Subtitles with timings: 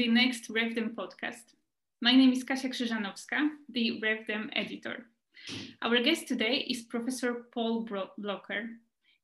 [0.00, 1.52] The next RevDem podcast.
[2.00, 5.04] My name is Kasia Krzyżanowska, the RevDem editor.
[5.82, 8.62] Our guest today is Professor Paul Blokker.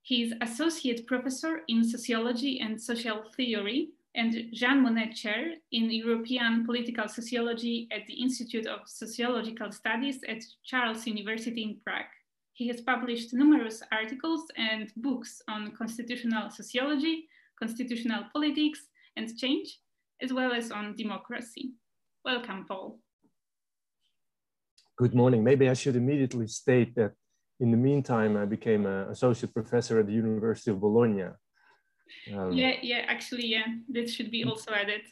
[0.02, 6.66] He is Associate Professor in Sociology and Social Theory and Jean Monnet Chair in European
[6.66, 12.12] Political Sociology at the Institute of Sociological Studies at Charles University in Prague.
[12.52, 19.80] He has published numerous articles and books on constitutional sociology, constitutional politics and change,
[20.23, 21.73] as well as on democracy.
[22.25, 22.98] Welcome, Paul.
[24.97, 25.45] Good morning.
[25.45, 27.12] Maybe I should immediately state that
[27.61, 31.29] in the meantime, I became an associate professor at the University of Bologna.
[32.34, 35.03] Um, yeah, yeah, actually, yeah, that should be also added.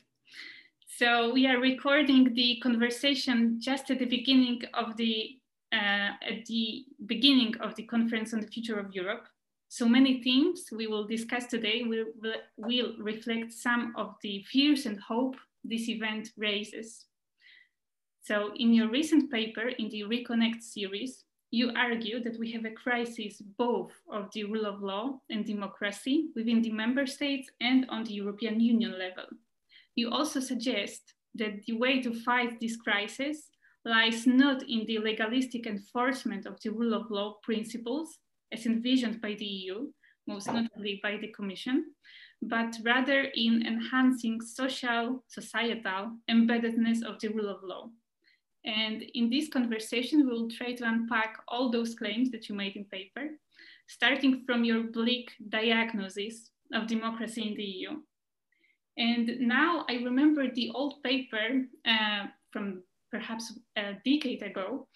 [0.86, 5.38] So we are recording the conversation just at the beginning of the
[5.72, 9.26] uh, at the beginning of the conference on the future of Europe.
[9.74, 12.04] So many themes we will discuss today will,
[12.56, 17.06] will reflect some of the fears and hope this event raises.
[18.22, 22.70] So in your recent paper in the Reconnect series, you argue that we have a
[22.70, 28.04] crisis both of the rule of law and democracy within the member states and on
[28.04, 29.26] the European Union level.
[29.96, 33.48] You also suggest that the way to fight this crisis
[33.84, 38.20] lies not in the legalistic enforcement of the rule of law principles
[38.54, 39.88] as envisioned by the EU,
[40.26, 41.92] most notably by the Commission,
[42.40, 47.90] but rather in enhancing social, societal embeddedness of the rule of law.
[48.64, 52.84] And in this conversation, we'll try to unpack all those claims that you made in
[52.86, 53.28] paper,
[53.88, 57.90] starting from your bleak diagnosis of democracy in the EU.
[58.96, 64.88] And now I remember the old paper uh, from perhaps a decade ago,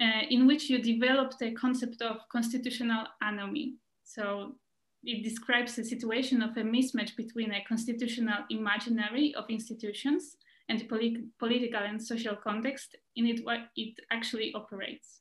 [0.00, 3.74] uh, in which you developed a concept of constitutional anomie.
[4.04, 4.54] So
[5.02, 10.36] it describes a situation of a mismatch between a constitutional imaginary of institutions
[10.68, 15.20] and the polit political and social context in it what it actually operates.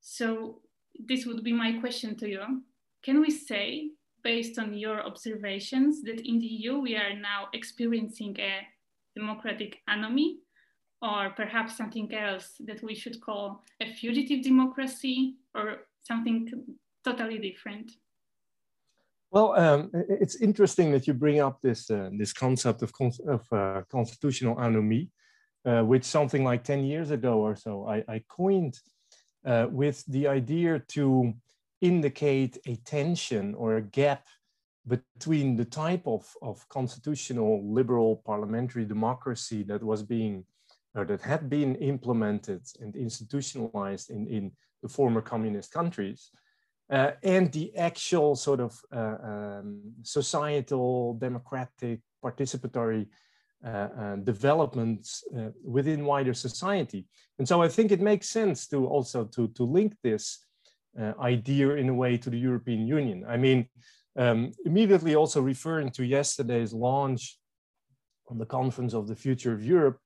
[0.00, 0.60] So
[0.98, 2.62] this would be my question to you.
[3.02, 3.90] Can we say,
[4.22, 8.66] based on your observations, that in the EU we are now experiencing a
[9.14, 10.38] democratic anomie
[11.04, 16.48] or perhaps something else that we should call a fugitive democracy or something
[17.04, 17.92] totally different?
[19.30, 22.92] Well, um, it's interesting that you bring up this uh, this concept of,
[23.26, 25.10] of uh, constitutional anomie,
[25.66, 28.78] uh, which something like 10 years ago or so I, I coined
[29.44, 31.34] uh, with the idea to
[31.80, 34.24] indicate a tension or a gap
[34.86, 40.44] between the type of, of constitutional liberal parliamentary democracy that was being
[40.94, 46.30] or that had been implemented and institutionalized in, in the former communist countries
[46.90, 53.06] uh, and the actual sort of uh, um, societal, democratic, participatory
[53.64, 57.06] uh, uh developments uh, within wider society.
[57.38, 60.44] And so I think it makes sense to also to, to link this
[61.00, 63.24] uh, idea in a way to the European Union.
[63.26, 63.68] I mean,
[64.16, 67.38] um, immediately also referring to yesterday's launch
[68.28, 69.98] on the conference of the future of Europe,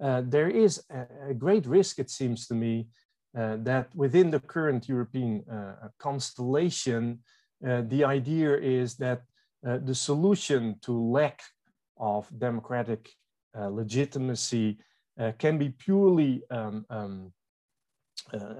[0.00, 2.88] there is a, a great risk, it seems to me,
[3.36, 7.20] uh, that within the current European uh, constellation,
[7.66, 9.22] uh, the idea is that
[9.62, 11.42] the solution to lack
[11.98, 13.10] of democratic
[13.54, 14.78] legitimacy
[15.38, 17.32] can be purely um, um,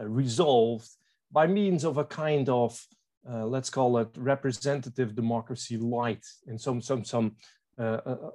[0.03, 0.89] resolved
[1.33, 2.79] by means of a kind of
[3.29, 7.60] uh, let's call it representative democracy light and some some some uh, uh,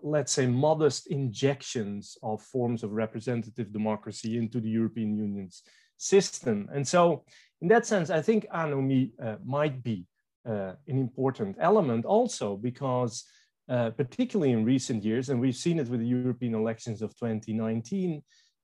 [0.02, 5.64] let's say modest injections of forms of representative democracy into the European Union's
[5.98, 6.68] system.
[6.74, 7.24] And so
[7.62, 10.06] in that sense, I think anomie uh, might be
[10.48, 13.26] uh, an important element also because
[13.68, 18.22] uh, particularly in recent years, and we've seen it with the European elections of 2019,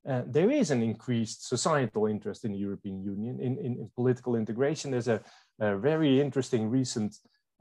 [0.07, 4.35] uh, there is an increased societal interest in the European Union in, in, in political
[4.35, 4.91] integration.
[4.91, 5.21] There's a,
[5.59, 7.17] a very interesting recent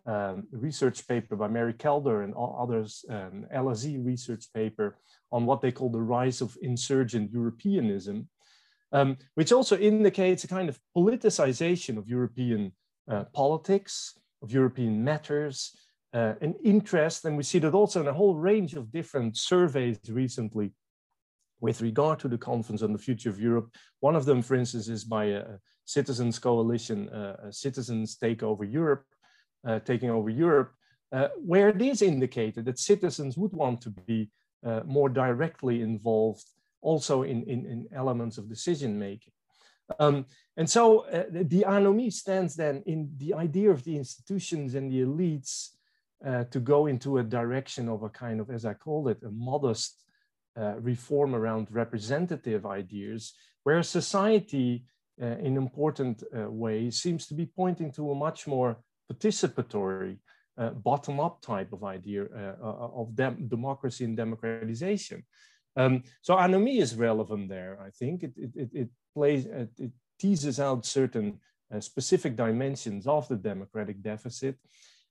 [0.07, 4.97] um, research paper by Mary Kaldor and others, um, LSE research paper
[5.33, 8.29] on what they call the rise of insurgent Europeanism,
[8.93, 12.73] um, which also indicates a kind of politicization of European
[13.11, 15.77] uh, politics, of European matters,
[16.13, 17.25] uh, an interest.
[17.25, 20.73] And we see that also in a whole range of different surveys recently
[21.61, 23.75] with regard to the conference on the future of Europe.
[24.01, 25.45] One of them, for instance, is by a
[25.85, 29.05] citizens coalition, uh, Citizens Take Over Europe,
[29.85, 30.73] taking over Europe,
[31.13, 34.31] uh, where it is indicated that citizens would want to be
[34.65, 36.45] uh, more directly involved
[36.83, 39.33] also in, in, in elements of decision making.
[39.99, 40.27] Um,
[40.57, 45.01] and so uh, the anomie stands then in the idea of the institutions and the
[45.01, 45.71] elites
[46.25, 49.31] uh, to go into a direction of a kind of, as I call it, a
[49.31, 50.05] modest
[50.57, 53.33] uh, reform around representative ideas,
[53.65, 54.85] where society
[55.21, 58.79] uh, in important uh, ways seems to be pointing to a much more
[59.11, 60.19] participatory,
[60.59, 62.55] uh, bottom-up type of idea uh,
[63.01, 65.25] of dem democracy and democratization.
[65.77, 68.23] Um, so anomie is relevant there, I think.
[68.23, 71.39] It, it, it, plays, it, it teases out certain
[71.73, 74.57] uh, specific dimensions of the democratic deficit.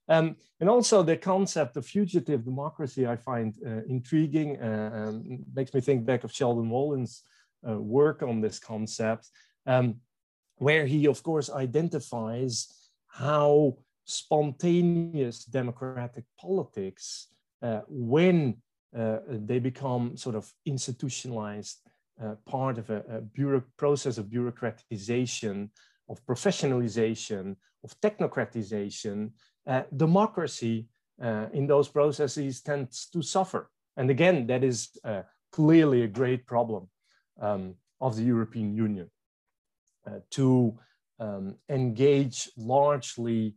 [0.08, 5.72] Um, and also the concept of fugitive democracy I find uh, intriguing, uh, um, makes
[5.72, 7.22] me think back of Sheldon Wolin's
[7.68, 9.28] uh, work on this concept,
[9.66, 9.96] um,
[10.56, 12.68] where he of course identifies
[13.06, 13.76] how
[14.10, 17.28] spontaneous democratic politics,
[17.62, 18.56] uh, when
[18.96, 21.78] uh, they become sort of institutionalized
[22.22, 25.70] uh, part of a, a process of bureaucratization,
[26.08, 29.30] of professionalization, of technocratization,
[29.66, 30.86] uh, democracy
[31.22, 33.70] uh, in those processes tends to suffer.
[33.96, 35.22] And again, that is uh,
[35.52, 36.88] clearly a great problem
[37.40, 39.10] um, of the European Union
[40.30, 40.76] to
[41.20, 43.54] um, engage largely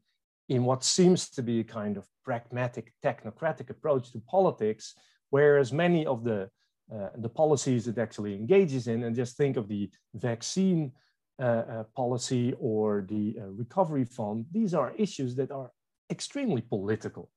[0.49, 4.95] in what seems to be a kind of pragmatic technocratic approach to politics,
[5.29, 6.49] whereas many of the
[6.93, 10.91] uh, the policies it actually engages in, and just think of the vaccine
[11.39, 15.71] uh, uh, policy or the uh, recovery fund, these are issues that are
[16.11, 17.31] extremely political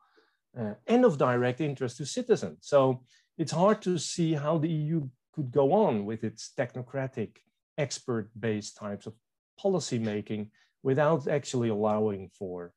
[0.59, 2.59] uh, and of direct interest to citizens.
[2.61, 3.03] So
[3.39, 7.37] it's hard to see how the EU could go on with its technocratic,
[7.79, 9.15] expert-based types of
[9.59, 10.51] policy making
[10.83, 12.73] without actually allowing for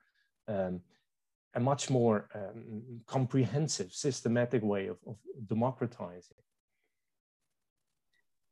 [0.49, 0.81] um,
[1.55, 5.17] a much more um, comprehensive, systematic way of, of
[5.47, 6.37] democratizing.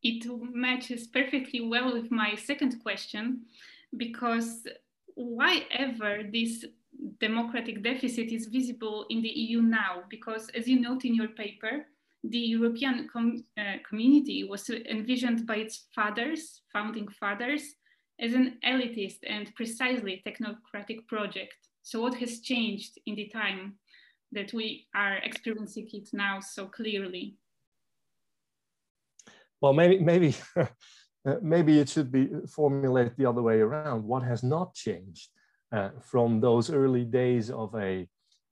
[0.04, 3.46] It matches perfectly well with my second question,
[3.96, 4.68] because
[5.16, 6.66] why ever this
[7.20, 10.04] democratic deficit is visible in the EU now?
[10.10, 11.88] Because as you note in your paper,
[12.24, 17.76] the European com uh, community was envisioned by its fathers, founding fathers,
[18.20, 21.67] as an elitist and precisely technocratic project.
[21.88, 23.76] So what has changed in the time
[24.34, 27.38] that we are experiencing it now so clearly?
[29.62, 30.36] Well, maybe maybe
[31.42, 34.04] maybe it should be formulated the other way around.
[34.04, 35.30] What has not changed
[35.72, 38.06] uh, from those early days of a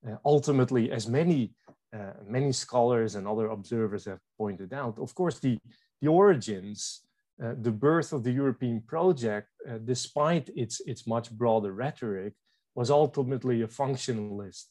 [0.08, 1.52] uh, ultimately, as many
[1.94, 5.60] uh, many scholars and other observers have pointed out, of course, the
[6.02, 7.02] the origins,
[7.44, 12.34] uh, the birth of the European project, uh, despite its its much broader rhetoric,
[12.76, 14.66] was ultimately a functionalist,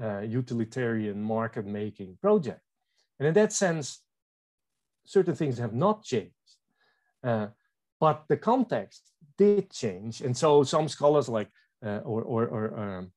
[0.00, 2.60] uh, utilitarian market making project.
[3.18, 4.02] And in that sense,
[5.04, 6.34] certain things have not changed.
[7.24, 7.48] Uh,
[7.98, 10.20] but the context did change.
[10.20, 11.48] And so some scholars like,
[11.84, 13.12] uh, or, or, or um,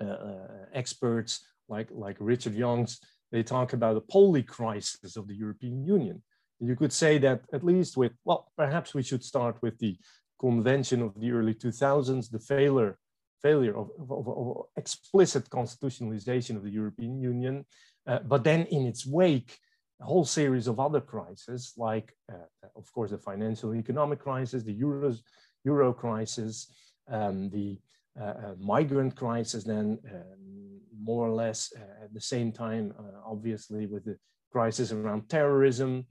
[0.00, 3.00] uh, uh, experts like, like Richard Youngs,
[3.32, 6.22] they talk about a polycrisis of the European Union.
[6.60, 9.96] You could say that at least with, well, perhaps we should start with the
[10.40, 12.98] convention of the early 2000s, the failure
[13.42, 17.64] failure of, of, of explicit constitutionalization of the European Union.
[18.06, 19.58] Uh, but then in its wake,
[20.00, 24.80] a whole series of other crises, like, uh, of course, the financial economic crisis, the
[24.80, 25.20] Euros,
[25.64, 26.72] Euro crisis,
[27.10, 27.78] um, the
[28.20, 33.20] uh, uh migrant crisis, then um, more or less uh, at the same time, uh,
[33.26, 34.16] obviously, with the
[34.52, 36.06] crisis around terrorism,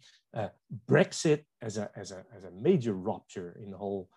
[0.88, 4.10] Brexit as a, as, a, as a major rupture in the whole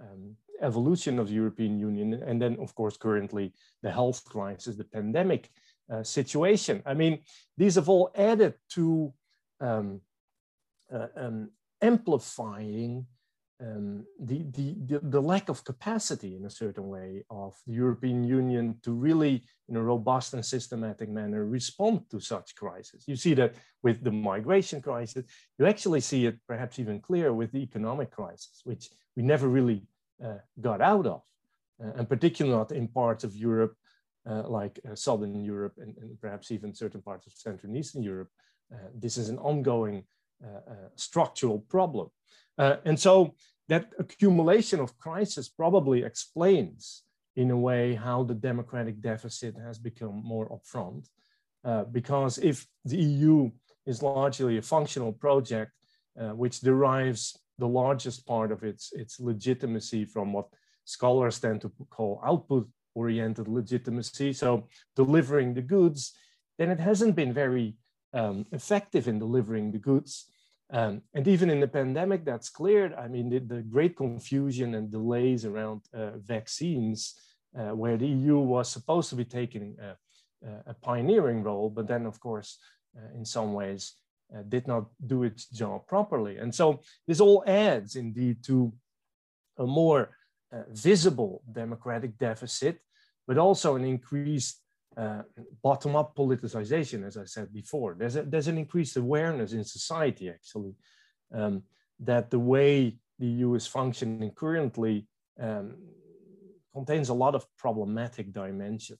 [0.00, 3.52] um, evolution of the European Union, and then, of course, currently
[3.82, 5.50] the health crisis, the pandemic
[5.92, 6.82] uh, situation.
[6.86, 7.20] I mean,
[7.56, 9.12] these have all added to
[9.60, 10.00] um,
[10.92, 11.50] uh, um,
[11.80, 13.06] amplifying
[13.62, 18.76] um, the, the, the, lack of capacity in a certain way of the European Union
[18.82, 23.04] to really, in a robust and systematic manner, respond to such crises.
[23.06, 25.24] You see that with the migration crisis.
[25.58, 29.86] You actually see it perhaps even clearer with the economic crisis, which we never really
[30.24, 31.22] uh, got out of,
[31.82, 33.76] uh, and particularly not in parts of Europe
[34.28, 38.30] uh, like Southern Europe and, and, perhaps even certain parts of Central and Eastern Europe.
[38.94, 40.04] this is an ongoing
[40.96, 42.08] structural problem.
[42.58, 43.34] and so
[43.68, 47.02] that accumulation of crisis probably explains
[47.36, 51.06] in a way how the democratic deficit has become more upfront.
[51.64, 53.50] Uh, because if the EU
[53.86, 55.72] is largely a functional project
[56.20, 60.48] uh, which derives the largest part of its, its legitimacy from what
[60.84, 64.32] scholars tend to call output oriented legitimacy.
[64.32, 66.12] So delivering the goods,
[66.58, 67.76] then it hasn't been very
[68.12, 70.26] um, effective in delivering the goods.
[70.70, 72.94] Um, and even in the pandemic, that's cleared.
[72.94, 77.14] I mean, the, the great confusion and delays around uh, vaccines,
[77.58, 79.94] uh, where the EU was supposed to be taking uh,
[80.46, 82.58] uh, a pioneering role, but then, of course,
[82.96, 83.94] uh, in some ways,
[84.34, 86.38] uh, did not do its job properly.
[86.38, 88.72] And so this all adds indeed to
[89.58, 90.16] a more
[90.70, 92.78] visible democratic deficit,
[93.26, 94.61] but also an increased
[94.96, 95.22] uh,
[95.62, 97.96] bottom-up politicization, as I said before.
[97.98, 100.74] There's, a, there's an increased awareness in society, actually,
[101.32, 101.62] um,
[102.00, 105.06] that the way the EU is functioning currently
[105.40, 105.76] um,
[106.72, 108.98] contains a lot of problematic dimensions.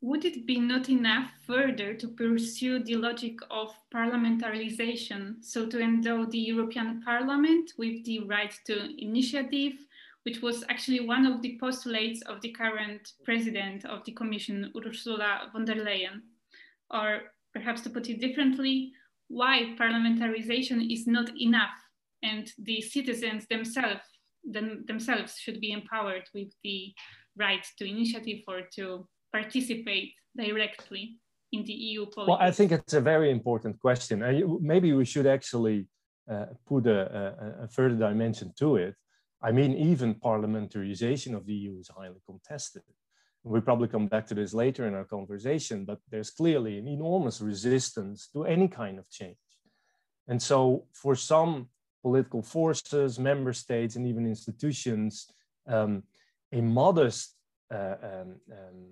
[0.00, 6.26] Would it be not enough further to pursue the logic of parliamentarization, so to endow
[6.26, 9.72] the European Parliament with the right to initiative,
[10.24, 15.50] which was actually one of the postulates of the current president of the Commission, Ursula
[15.52, 16.20] von der Leyen?
[16.90, 18.92] Or perhaps to put it differently,
[19.28, 21.76] why parliamentarization is not enough
[22.22, 24.02] and the citizens themselves
[24.44, 26.92] them, themselves should be empowered with the
[27.36, 31.18] right to initiative or to participate directly
[31.52, 32.30] in the EU policy?
[32.30, 34.22] Well, I think it's a very important question.
[34.22, 35.86] Uh, maybe we should actually
[36.30, 37.00] uh, put a,
[37.60, 38.94] a, a, further dimension to it.
[39.44, 42.82] I mean, even parliamentarization of the EU is highly contested.
[43.42, 47.42] We'll probably come back to this later in our conversation, but there's clearly an enormous
[47.42, 49.36] resistance to any kind of change.
[50.28, 51.68] And so for some
[52.00, 55.30] political forces, member states, and even institutions,
[55.66, 56.04] um,
[56.50, 57.34] a modest
[57.70, 58.86] uh, um, um,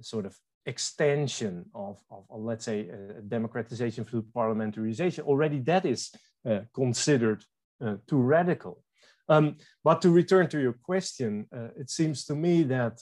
[0.00, 6.12] sort of extension of, of, of let's say, uh, democratization through parliamentarization, already that is
[6.48, 7.44] uh, considered
[7.84, 8.84] uh, too radical.
[9.28, 13.00] Um, but to return to your question, uh, it seems to me that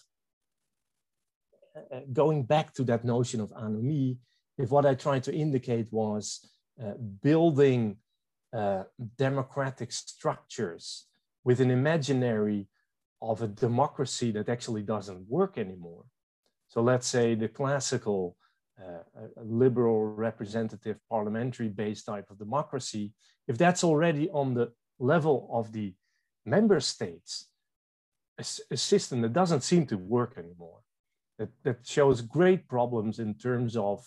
[1.77, 4.19] uh, going back to that notion of anomie,
[4.57, 6.49] if what I tried to indicate was
[7.23, 7.97] building
[9.17, 11.07] democratic structures
[11.45, 12.69] with an imaginary
[13.21, 16.05] of a democracy that actually doesn't work anymore.
[16.69, 18.37] So let's say the classical
[18.79, 19.03] uh,
[19.37, 23.13] liberal representative parliamentary based type of democracy,
[23.47, 25.95] if that's already on the level of the
[26.45, 27.49] member states,
[28.39, 30.81] a, a system that doesn't seem to work anymore,
[31.39, 34.05] that, that shows great problems in terms of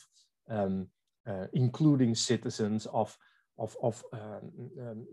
[0.50, 0.88] um,
[1.28, 3.18] uh, including citizens, of,
[3.60, 5.06] of, of um, um,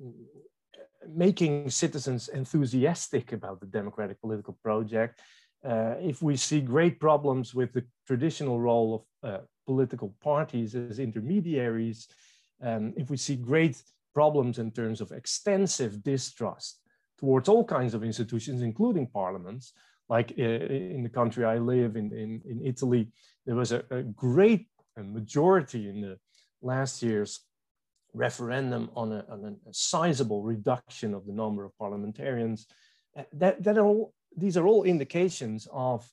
[1.09, 5.21] making citizens enthusiastic about the democratic political project,
[5.65, 10.99] uh, if we see great problems with the traditional role of uh, political parties as
[10.99, 12.07] intermediaries,
[12.63, 13.83] um, if we see great
[14.15, 16.81] problems in terms of extensive distrust
[17.19, 19.73] towards all kinds of institutions, including parliaments,
[20.09, 23.09] like uh, in the country I live in, in, in Italy,
[23.47, 26.19] there was a, a great majority in the
[26.63, 27.41] last year's
[28.13, 32.67] referendum on a, on a sizable reduction of the number of parliamentarians.
[33.17, 36.09] Uh, that, that all these are all indications of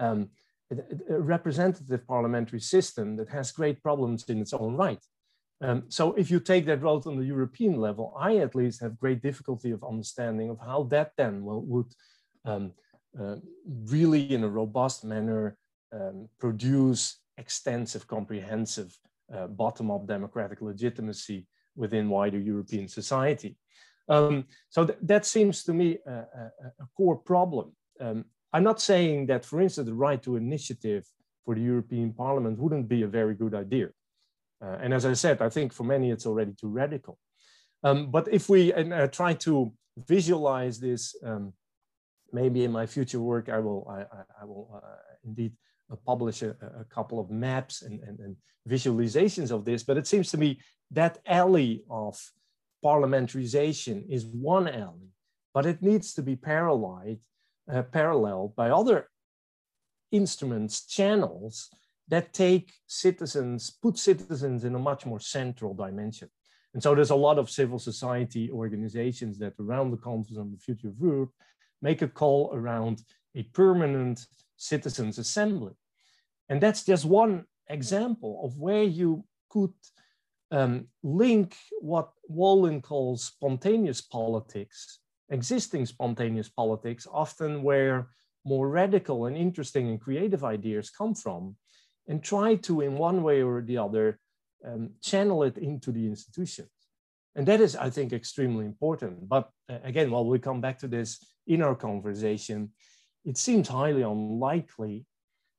[0.00, 0.30] um,
[0.70, 0.76] a,
[1.20, 5.02] representative parliamentary system that has great problems in its own right.
[5.62, 8.98] Um, so if you take that road on the European level, I at least have
[8.98, 11.92] great difficulty of understanding of how that then will, would
[12.44, 12.72] um,
[13.18, 13.36] uh,
[13.86, 15.56] really in a robust manner
[15.92, 18.96] um, produce extensive, comprehensive,
[19.34, 23.56] uh, bottom-up democratic legitimacy within wider European society.
[24.08, 26.44] Um, so th that seems to me a, a,
[26.84, 27.66] a core problem.
[28.04, 31.04] Um, I'm not saying that, for instance, the right to initiative
[31.44, 33.88] for the European Parliament wouldn't be a very good idea.
[34.64, 37.18] Uh, and as I said, I think for many it's already too radical.
[37.82, 41.52] Um, but if we uh, try to visualize this, um,
[42.32, 45.52] maybe in my future work, I will, I, I, I will uh, indeed
[45.90, 48.36] uh, publish a, a, couple of maps and, and, and,
[48.68, 49.84] visualizations of this.
[49.84, 50.58] But it seems to me
[50.90, 52.18] that alley of
[52.84, 55.12] parliamentarization is one alley,
[55.54, 57.20] but it needs to be paralleled,
[57.72, 59.08] uh, paralleled by other
[60.10, 61.70] instruments, channels
[62.08, 66.28] that take citizens, put citizens in a much more central dimension.
[66.74, 70.58] And so there's a lot of civil society organizations that around the Conference on the
[70.58, 71.32] Future of Europe
[71.82, 73.02] make a call around
[73.34, 75.72] a permanent citizens assembly.
[76.48, 79.74] And that's just one example of where you could
[80.50, 88.08] um, link what Wolin calls spontaneous politics, existing spontaneous politics, often where
[88.44, 91.56] more radical and interesting and creative ideas come from,
[92.08, 94.18] and try to, in one way or the other,
[94.64, 96.70] um, channel it into the institutions.
[97.34, 99.28] And that is, I think, extremely important.
[99.28, 102.72] But uh, again, while we come back to this in our conversation,
[103.24, 105.04] it seems highly unlikely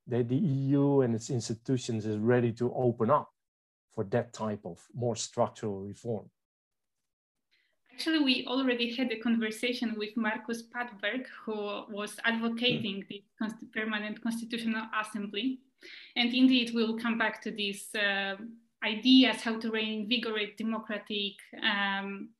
[0.08, 3.30] that the EU and its institutions is ready to open up
[3.94, 6.30] for that type of more structural reform.
[7.92, 13.22] actually, we already had a conversation with Markus Patberg, who was advocating the
[13.74, 15.58] Permanent Constitutional Assembly.
[16.16, 18.36] And indeed, we'll come back to these uh,
[18.84, 22.30] ideas how to reinvigorate democratic um,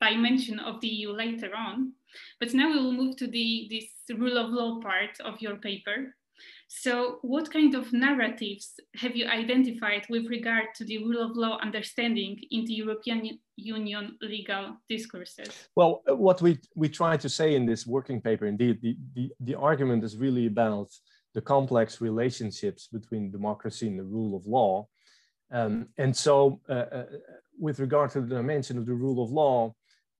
[0.00, 1.92] dimension of the EU later on.
[2.40, 6.14] But now we will move to the this rule of law part of your paper.
[6.68, 11.58] So what kind of narratives have you identified with regard to the rule of law
[11.62, 15.68] understanding in the European Union legal discourses?
[15.76, 19.54] Well, what we, we try to say in this working paper, indeed, the, the, the
[19.54, 20.90] argument is really about
[21.36, 24.88] the complex relationships between democracy and the rule of law.
[25.52, 27.04] Um, and so uh, uh,
[27.60, 29.74] with regard to the dimension of the rule of law,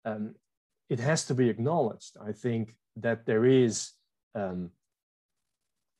[0.05, 0.35] um,
[0.91, 3.93] it has to be acknowledged, I think, that there is
[4.35, 4.71] um,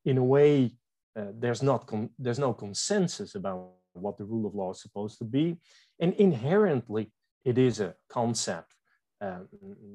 [0.05, 0.77] in a way,
[1.19, 5.25] uh, there's not there's no consensus about what the rule of law is supposed to
[5.25, 5.57] be,
[5.99, 7.11] and inherently
[7.43, 8.76] it is a concept
[9.21, 9.49] um,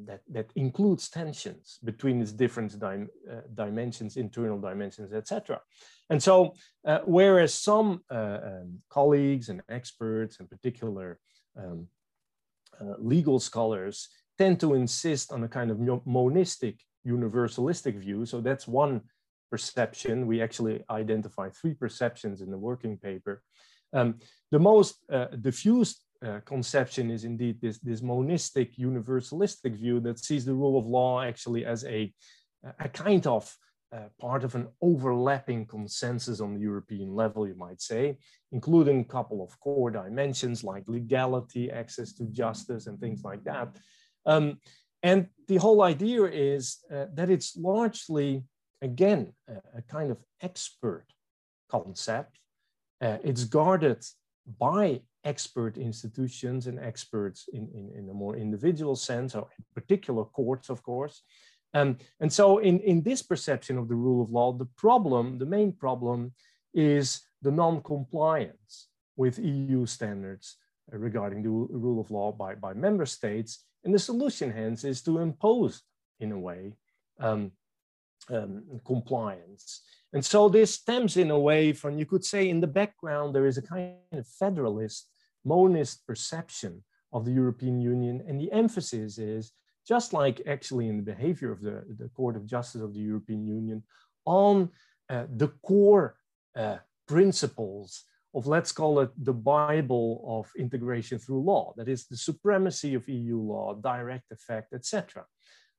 [0.05, 5.61] that that includes tensions between its different dim uh, dimensions, internal dimensions, etc.
[6.09, 11.19] And so, uh, whereas some uh, um, colleagues and experts, in particular
[11.55, 11.87] um,
[12.79, 18.25] uh, legal scholars, tend to insist on a kind of monistic universalistic view.
[18.25, 19.01] So that's one
[19.49, 20.27] perception.
[20.27, 23.43] We actually identify three perceptions in the working paper.
[23.93, 24.19] Um,
[24.51, 30.45] the most uh, diffused uh, conception is indeed this, this monistic universalistic view that sees
[30.45, 32.13] the rule of law actually as a,
[32.79, 33.53] a kind of
[33.93, 38.17] uh, part of an overlapping consensus on the European level, you might say,
[38.51, 43.75] including a couple of core dimensions like legality, access to justice, and things like that.
[44.25, 44.59] Um,
[45.03, 48.43] and the whole idea is uh, that it's largely
[48.81, 51.05] again, a, a kind of expert
[51.69, 52.39] concept.
[52.99, 54.03] Uh, it's guarded
[54.59, 60.23] by expert institutions and experts in, in, in, a more individual sense, or in particular
[60.25, 61.23] courts, of course.
[61.73, 65.45] Um, and so in, in this perception of the rule of law, the problem, the
[65.45, 66.33] main problem
[66.73, 70.57] is the non-compliance with EU standards
[70.91, 73.63] regarding the rule of law by, by member states.
[73.83, 75.81] And the solution hence is to impose,
[76.19, 76.73] in a way,
[77.19, 77.51] um,
[78.29, 79.81] um, compliance.
[80.13, 83.45] And so this stems in a way from, you could say, in the background, there
[83.45, 85.07] is a kind of federalist,
[85.45, 88.23] monist perception of the European Union.
[88.27, 89.51] And the emphasis is,
[89.87, 93.45] just like actually in the behavior of the, the Court of Justice of the European
[93.45, 93.83] Union,
[94.25, 94.69] on
[95.09, 96.15] uh, the core
[96.55, 96.77] uh,
[97.07, 102.93] principles of, let's call it the Bible of integration through law, that is the supremacy
[102.93, 105.25] of EU law, direct effect, etc.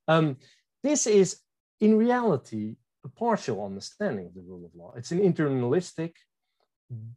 [0.09, 0.37] Um,
[0.83, 1.41] this is
[1.81, 4.93] in reality, a partial understanding of the rule of law.
[4.97, 6.13] It's an internalistic,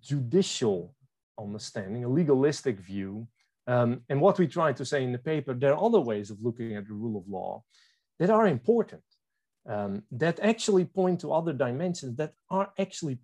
[0.01, 0.95] judicial
[1.39, 3.27] understanding, a legalistic view.
[3.67, 6.41] Um, and what we try to say in the paper, there are other ways of
[6.41, 7.63] looking at the rule of law
[8.19, 9.03] that are important,
[9.67, 13.19] um, that actually point to other dimensions that are actually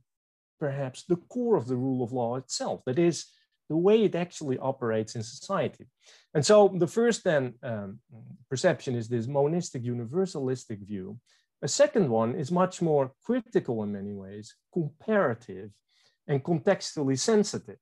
[0.60, 2.82] perhaps the core of the rule of law itself.
[2.86, 3.26] That is,
[3.72, 5.86] the way it actually operates in society.
[6.34, 8.00] And so the first then um,
[8.50, 11.18] perception is this monistic universalistic view.
[11.62, 15.70] A second one is much more critical in many ways, comparative
[16.28, 17.78] and contextually sensitive.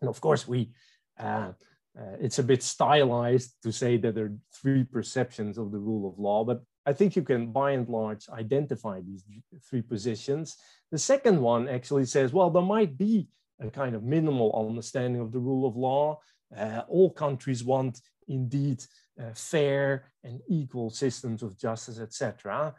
[0.00, 0.70] And of course, we
[1.18, 1.52] uh,
[1.98, 6.10] uh, it's a bit stylized to say that there are three perceptions of the rule
[6.10, 9.24] of law, but I think you can by and large identify these
[9.68, 10.56] three positions.
[10.90, 13.28] The second one actually says, well, there might be
[13.60, 16.18] a kind of minimal understanding of the rule of law.
[16.54, 18.84] Uh, all countries want indeed
[19.20, 22.74] uh, fair and equal systems of justice, etc.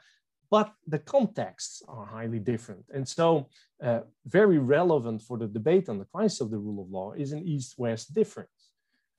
[0.50, 2.86] But the contexts are highly different.
[2.94, 3.48] And so
[3.82, 7.32] uh, very relevant for the debate on the crisis of the rule of law is
[7.32, 8.72] an East-West difference.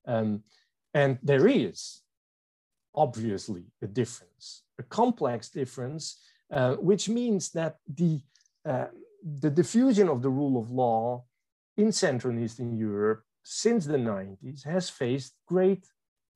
[0.06, 0.42] Um,
[0.94, 2.02] and there is
[2.94, 8.20] obviously a difference, a complex difference, uh, which means that the,
[8.64, 8.86] uh,
[9.40, 11.24] the diffusion of the rule of law
[11.76, 15.86] in Central and Eastern Europe since the 90s has faced great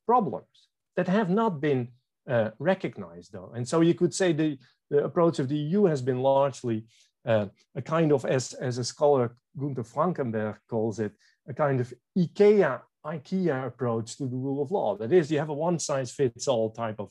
[0.07, 1.88] problems that have not been
[2.29, 3.53] uh, recognized though.
[3.55, 4.59] And so you could say the,
[4.91, 6.87] the approach of the EU has been largely
[7.27, 11.13] uh, a kind of, as, as a scholar Günter Frankenberg calls it,
[11.49, 14.97] a kind of IKEA, IKEA approach to the rule of law.
[14.97, 17.11] That is, you have a one size fits all type of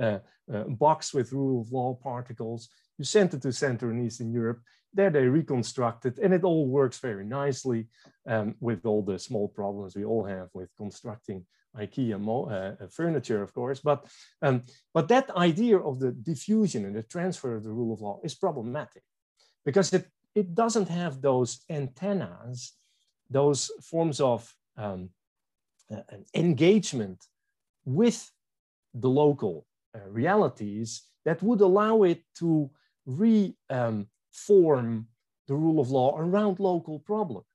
[0.00, 0.18] uh,
[0.52, 2.68] uh, box with rule of law particles.
[2.98, 4.60] You send it to Central and Eastern Europe
[4.92, 7.86] there they reconstruct it, and it all works very nicely
[8.26, 11.44] um, with all the small problems we all have with constructing
[11.78, 13.80] IKEA uh, uh, furniture, of course.
[13.80, 14.06] But,
[14.42, 18.20] um, but that idea of the diffusion and the transfer of the rule of law
[18.22, 19.02] is problematic
[19.64, 22.72] because it, it doesn't have those antennas,
[23.28, 25.10] those forms of um,
[25.92, 26.00] uh,
[26.34, 27.24] engagement
[27.84, 28.30] with
[28.94, 32.70] the local uh, realities that would allow it to
[33.06, 35.06] reform um,
[35.46, 37.46] the rule of law around local problems.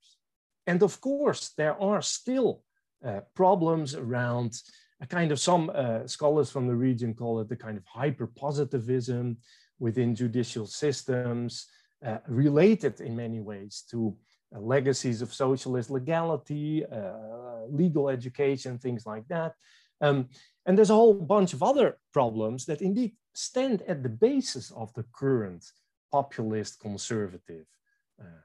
[0.68, 2.64] And of course, there are still
[3.04, 4.54] uh, problems around
[5.02, 9.36] a kind of some uh, scholars from the region call it the kind of hyperpositivism
[9.80, 11.68] within judicial systems,
[12.06, 14.16] uh, related in many ways to
[14.56, 19.54] uh, legacies of socialist legality, uh, legal education, things like that.
[20.02, 20.30] Um,
[20.66, 24.94] and there's a whole bunch of other problems that indeed stand at the basis of
[24.94, 25.66] the current
[26.12, 27.66] populist conservative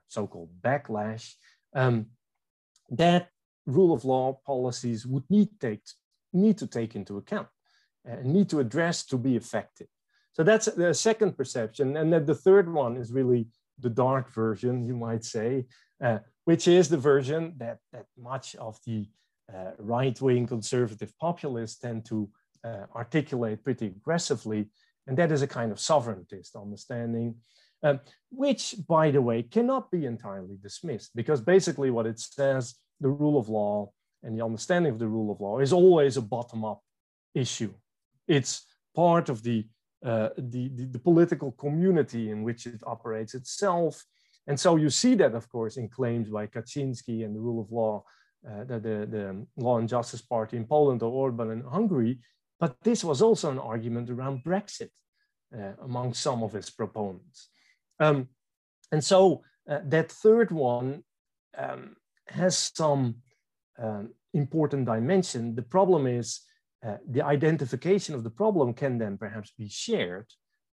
[0.08, 1.34] so-called backlash
[1.74, 2.06] um,
[2.90, 3.28] that
[3.70, 5.82] rule of law policies would need, take,
[6.32, 7.48] need to take into account
[8.04, 9.88] and need to address to be effective.
[10.32, 11.96] So that's the second perception.
[11.96, 15.66] And then the third one is really the dark version, you might say,
[16.02, 19.06] uh, which is the version that, that much of the
[19.54, 22.30] uh, right-wing conservative populists tend to
[22.64, 24.70] uh, articulate pretty aggressively.
[25.06, 27.36] And that is a kind of sovereigntist understanding,
[27.82, 33.08] um, which, by the way, cannot be entirely dismissed because basically what it says, the
[33.08, 33.90] rule of law
[34.22, 36.82] and the understanding of the rule of law is always a bottom-up
[37.34, 37.72] issue.
[38.28, 39.66] It's part of the,
[40.04, 44.04] uh, the, the, the political community in which it operates itself.
[44.46, 47.70] And so you see that, of course, in claims by Kaczynski and the rule of
[47.72, 48.04] law
[48.48, 52.20] uh, the, the, the, Law and Justice Party in Poland or Orban in Hungary,
[52.58, 54.90] but this was also an argument around Brexit
[55.54, 57.50] uh, among some of its proponents.
[57.98, 58.28] Um,
[58.92, 61.04] and so uh, that third one
[61.56, 61.96] um,
[62.30, 63.16] has some
[63.78, 65.54] um, important dimension.
[65.54, 66.40] The problem is
[66.86, 70.26] uh, the identification of the problem can then perhaps be shared.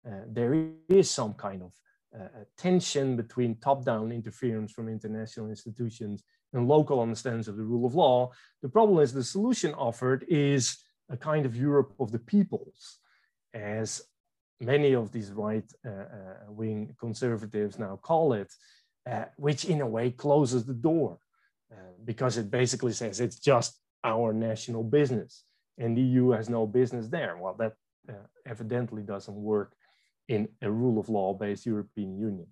[0.06, 1.72] Uh, there is some kind of
[2.18, 7.94] uh, tension between top-down interference from international institutions and local understandings of the rule of
[7.94, 8.30] law.
[8.62, 10.76] The problem is the solution offered is
[11.10, 12.98] a kind of Europe of the peoples,
[13.52, 14.02] as
[14.60, 18.52] many of these right-wing uh, uh, conservatives now call it,
[19.10, 21.18] uh, which in a way closes the door
[22.04, 25.44] because it basically says it's just our national business
[25.78, 27.36] and the EU has no business there.
[27.36, 27.74] Well, that
[28.08, 29.74] uh, evidently doesn't work
[30.28, 32.46] in a rule of law based European Union.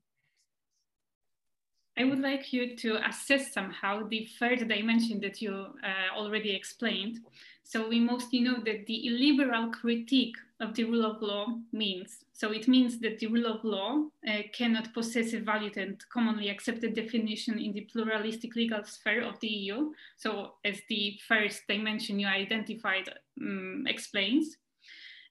[1.98, 7.18] I would like you to assess somehow the third dimension that you uh, already explained.
[7.64, 12.24] So we mostly know that the illiberal critique of the rule of law means.
[12.32, 16.48] So it means that the rule of law uh, cannot possess a valid and commonly
[16.48, 19.90] accepted definition in the pluralistic legal sphere of the EU.
[20.16, 24.56] So as the first dimension you identified um, explains.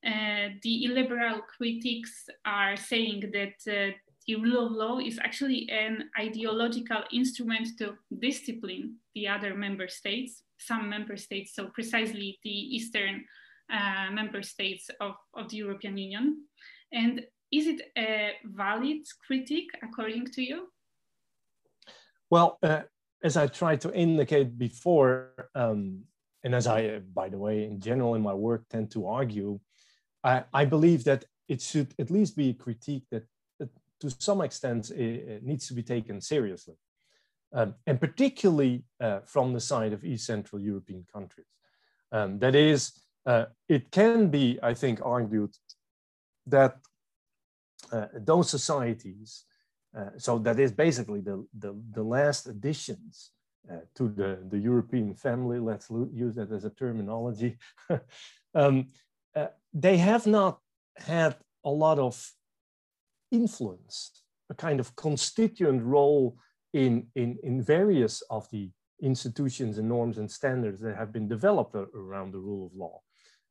[0.06, 3.92] Uh, the illiberal critics are saying that uh,
[4.28, 10.44] the rule of law is actually an ideological instrument to discipline the other member states,
[10.58, 13.26] some member states, so precisely the Eastern
[13.72, 16.46] uh, member states of, of the European Union.
[16.92, 20.68] And is it a valid critique according to you?
[22.30, 22.82] Well, uh,
[23.24, 26.04] as I tried to indicate before, um,
[26.44, 29.60] and as I, uh, by the way, in general in my work tend to argue,
[30.24, 33.26] I, I believe that it should at least be a critique that
[34.02, 36.76] to some extent it, needs to be taken seriously.
[37.54, 41.48] Um, and particularly uh, from the side of East Central European countries.
[42.12, 42.94] Um, that is,
[43.26, 45.56] uh, it can be, I think, argued
[46.48, 46.78] that
[47.92, 49.46] uh, those societies,
[49.98, 53.32] uh, so that is basically the, the, the last additions
[53.72, 57.58] uh, to the, the European family, let's use that as a terminology,
[58.56, 58.88] um,
[59.36, 60.60] uh, they have not
[60.98, 62.32] had a lot of
[63.32, 66.38] influence, a kind of constituent role
[66.74, 68.70] in, in, in various of the
[69.02, 73.02] institutions and norms and standards that have been developed around the rule of law.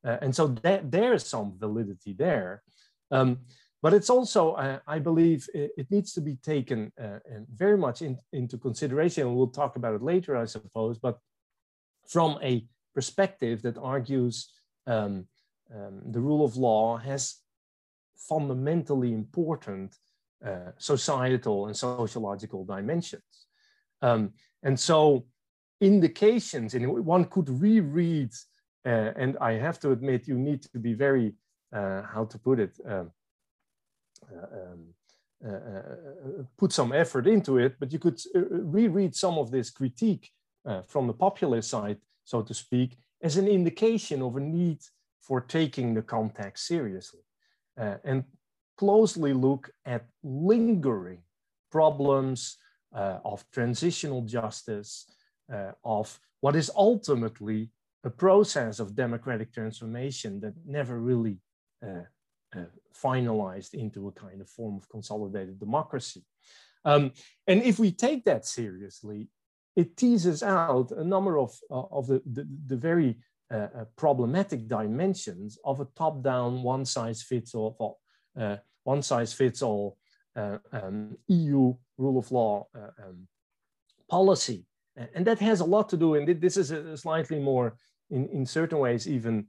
[0.05, 2.63] Uh, and so that, there is some validity there.
[3.11, 3.39] Um,
[3.81, 7.19] but it's also, uh, I believe, it, it, needs to be taken uh,
[7.53, 9.27] very much in, into consideration.
[9.27, 11.17] And we'll talk about it later, I suppose, but
[12.07, 14.51] from a perspective that argues
[14.87, 15.25] um,
[15.73, 17.37] um, the rule of law has
[18.15, 19.95] fundamentally important
[20.45, 23.47] uh, societal and sociological dimensions.
[24.01, 24.33] Um,
[24.63, 25.25] and so
[25.79, 28.31] indications, and one could reread,
[28.85, 31.33] uh, and I have to admit, you need to be very,
[31.73, 33.11] uh, how to put it, um,
[34.31, 34.93] uh, um
[35.43, 35.81] uh, uh,
[36.55, 40.29] put some effort into it, but you could reread some of this critique
[40.87, 44.77] from the populist side, so to speak, as an indication of a need
[45.19, 47.21] for taking the context seriously
[47.75, 48.23] and
[48.77, 51.23] closely look at lingering
[51.71, 52.57] problems
[52.93, 55.05] uh, of transitional justice,
[55.51, 57.69] uh, of what is ultimately
[58.03, 61.37] a process of democratic transformation that never really
[61.85, 62.05] uh,
[62.55, 66.23] uh, finalized into a kind of form of consolidated democracy.
[66.83, 67.11] Um,
[67.47, 69.29] and if we take that seriously,
[69.75, 73.17] it teases out a number of, uh, of the, the, the very
[73.51, 77.99] uh, uh, problematic dimensions of a top-down, one-size-fits-all,
[78.39, 79.97] uh, one-size-fits-all
[80.35, 83.27] um, EU rule of law um,
[84.09, 84.65] policy.
[84.95, 87.75] And that has a lot to do, and this is a slightly more,
[88.11, 89.47] in, in certain ways, even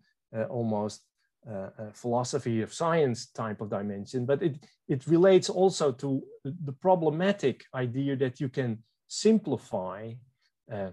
[0.49, 1.03] almost
[1.51, 7.65] uh, philosophy of science type of dimension, but it, it relates also to the problematic
[7.75, 10.13] idea that you can simplify
[10.73, 10.91] uh,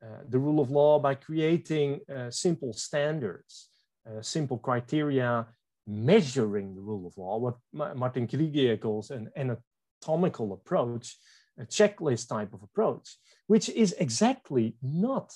[0.00, 3.70] uh, the rule of law by creating uh, simple standards,
[4.08, 5.46] uh, simple criteria
[5.86, 11.16] measuring the rule of law, what Martin Krygier calls an anatomical approach,
[11.58, 13.16] a checklist type of approach,
[13.48, 15.34] which is exactly not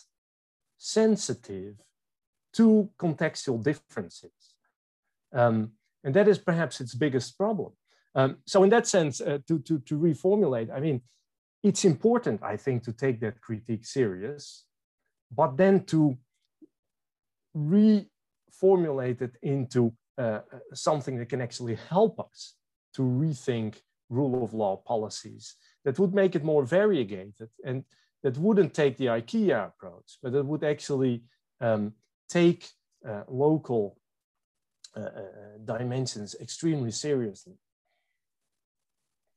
[0.83, 1.77] sensitive
[2.53, 4.33] to contextual differences.
[5.33, 7.73] Um, and that is perhaps its biggest problem.
[8.17, 11.01] Um, so in that sense, uh, to, to, to reformulate, I mean,
[11.63, 14.67] it's important, I think, to take that critique serious,
[15.31, 16.19] but then to
[17.57, 20.41] reformulate it into uh,
[20.75, 22.55] something that can actually help us
[22.95, 23.77] to rethink
[24.11, 27.85] rule of law policies that would make it more variegated and
[28.23, 31.25] that wouldn't take the IKEA approach, but that would actually
[31.61, 31.93] um,
[32.29, 32.69] take
[33.09, 33.99] uh, local
[34.97, 35.11] uh, uh,
[35.65, 37.55] dimensions extremely seriously.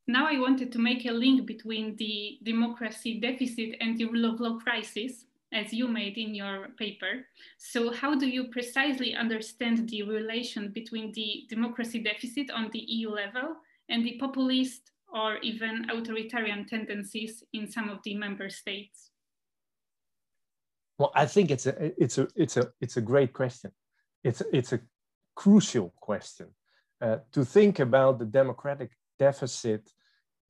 [0.08, 4.40] Now I wanted to make a link between the democracy deficit and the rule of
[4.40, 7.26] law crisis, as you made in your paper.
[7.58, 13.10] So how do you precisely understand the relation between the democracy deficit on the EU
[13.10, 13.56] level
[13.88, 19.10] and the populist or even authoritarian tendencies in some of the member states?
[20.98, 21.74] Well, I think it's a
[22.04, 23.70] it's a it's a it's a great question.
[24.22, 24.80] It's it's a
[25.34, 26.48] crucial question
[27.04, 29.82] uh, to think about the democratic deficit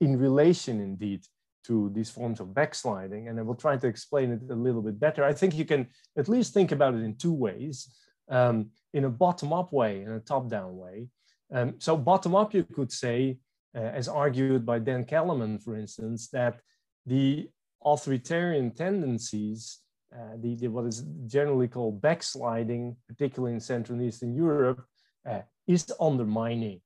[0.00, 1.22] in relation indeed
[1.64, 3.28] to these forms of backsliding.
[3.28, 5.24] And I will try to explain it a little bit better.
[5.24, 7.92] I think you can at least think about it in two ways,
[8.28, 11.08] um, in a bottom-up way and a top-down way.
[11.52, 13.38] Um, so bottom-up, you could say,
[13.80, 16.60] as argued by Dan Kelemen, for instance, that
[17.04, 17.48] the
[17.84, 19.80] authoritarian tendencies
[20.14, 24.84] uh, the, the, what is generally called backsliding, particularly in Central and Eastern Europe,
[25.28, 26.80] uh, is undermining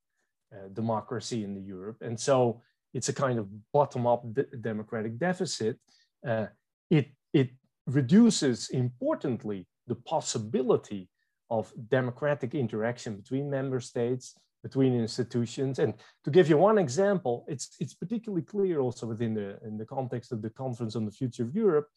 [0.53, 1.99] uh, democracy in Europe.
[2.01, 2.63] And so
[2.95, 4.25] it's a kind of bottom-up
[4.61, 5.79] democratic deficit.
[6.27, 6.47] Uh,
[6.91, 7.51] it, it
[7.87, 11.09] reduces importantly the possibility
[11.51, 15.79] of democratic interaction between member states, between institutions.
[15.79, 15.95] And
[16.25, 20.33] to give you one example, it's, it's particularly clear also within the, in the context
[20.33, 21.89] of the Conference on the Future of Europe,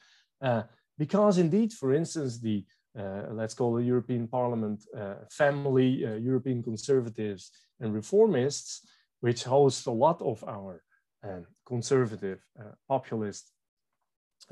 [0.41, 0.63] uh,
[0.97, 2.65] because indeed, for instance, the
[2.97, 8.81] uh, let's call the European Parliament uh, family, uh, European conservatives and reformists,
[9.21, 10.83] which hosts a lot of our
[11.23, 13.51] um, conservative uh, populist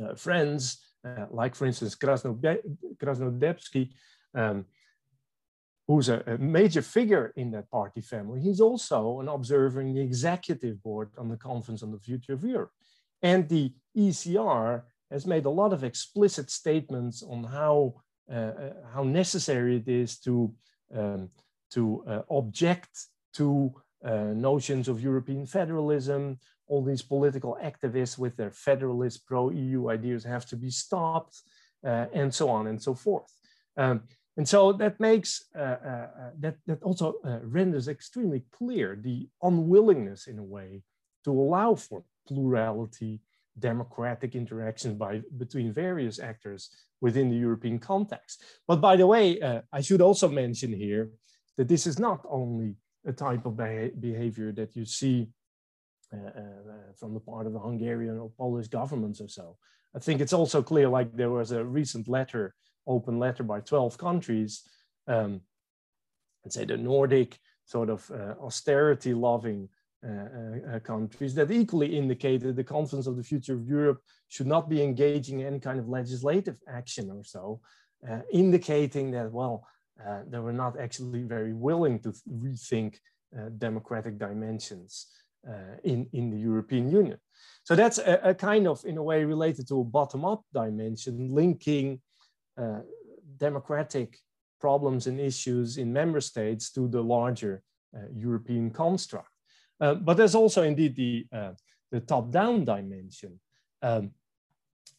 [0.04, 0.80] uh, friends,
[1.30, 3.89] like for instance Krasnodebski,
[4.34, 4.65] um,
[5.91, 8.39] who's a, a, major figure in that party family.
[8.39, 12.43] He's also an observer in the executive board on the Conference on the Future of
[12.43, 12.71] Europe.
[13.21, 17.95] And the ECR has made a lot of explicit statements on how,
[18.32, 20.54] uh, uh, how necessary it is to,
[20.95, 21.30] um,
[21.71, 23.73] to uh, object to
[24.04, 26.39] uh, notions of European federalism.
[26.67, 31.41] All these political activists with their federalist pro-EU ideas have to be stopped,
[31.86, 33.32] uh, and so on and so forth.
[33.77, 34.04] Um,
[34.38, 35.76] and so that makes, uh,
[36.39, 40.84] that, that also renders extremely clear the unwillingness in a way
[41.26, 43.22] to allow for plurality
[43.60, 46.70] democratic interactions by, between various actors
[47.02, 48.44] within the European context.
[48.67, 51.10] But by the way, uh, I should also mention here
[51.58, 55.30] that this is not only a type of behavior that you see
[56.13, 59.58] uh, uh, from the part of the Hungarian or Polish governments or so.
[59.96, 62.54] I think it's also clear, like there was a recent letter,
[62.88, 64.63] open letter by 12 countries,
[65.08, 65.41] um,
[66.44, 69.70] let's say the Nordic sort of uh, austerity loving
[70.04, 74.48] uh, uh, uh, countries that equally indicated the Conference of the Future of Europe should
[74.48, 77.62] not be engaging in any kind of legislative action or so,
[78.32, 79.63] indicating that, well,
[80.28, 82.96] they were not actually very willing to rethink
[83.60, 85.06] democratic dimensions
[85.84, 87.20] in, in the European Union.
[87.63, 91.88] So that's a, a, kind of, in a way, related to a bottom-up dimension, linking
[91.94, 91.98] uh,
[93.38, 94.20] democratic
[94.60, 97.64] problems and issues in member states to the larger
[97.96, 99.28] uh, European construct.
[99.82, 101.52] Uh, but there's also indeed the, uh,
[101.92, 103.40] the top-down dimension,
[103.82, 104.12] um,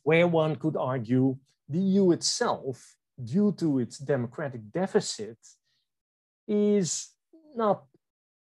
[0.02, 1.36] where one could argue
[1.68, 5.38] the EU itself due to its democratic deficit,
[6.48, 7.10] is
[7.54, 7.84] not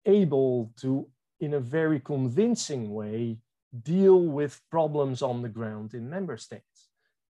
[0.06, 1.08] able to,
[1.40, 3.36] in a very convincing way,
[3.82, 6.88] deal with problems on the ground in member states.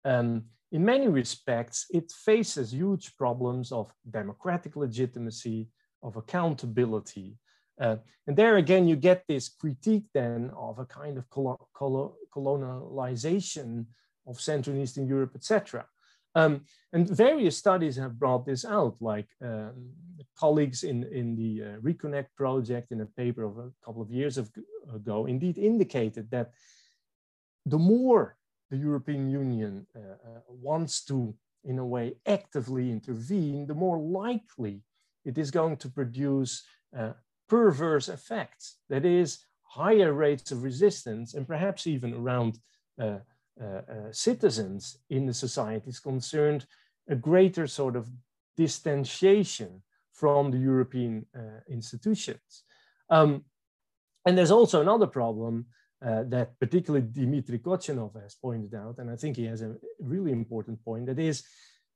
[0.04, 5.68] Um, in many respects, it faces huge problems of democratic legitimacy,
[6.02, 7.38] of accountability.
[7.80, 13.86] Uh, and there again, you get this critique then of a kind of colonialization
[14.26, 15.86] of Central and Eastern Europe, etc.
[16.34, 19.90] Um, and various studies have brought this out, like um,
[20.36, 24.38] colleagues in, in the uh, Reconnect project in a paper of a couple of years
[24.92, 26.50] ago indeed indicated that
[27.64, 28.36] the more
[28.70, 34.82] the European Union uh, uh, wants to, in a way, actively intervene, the more likely
[35.24, 36.64] it is going to produce
[36.96, 37.12] uh,
[37.48, 38.78] perverse effects.
[38.88, 42.60] That is, higher rates of resistance and perhaps even around
[43.00, 43.18] uh,
[43.60, 46.66] uh, uh, citizens in the societies concerned,
[47.08, 48.08] a greater sort of
[48.56, 51.26] distanciation from the European
[51.68, 52.64] institutions.
[53.10, 53.44] Um,
[54.26, 55.66] and there's also another problem
[56.04, 60.32] uh, that particularly Dimitry Kochenov has pointed out, and I think he has a really
[60.32, 61.44] important point, that is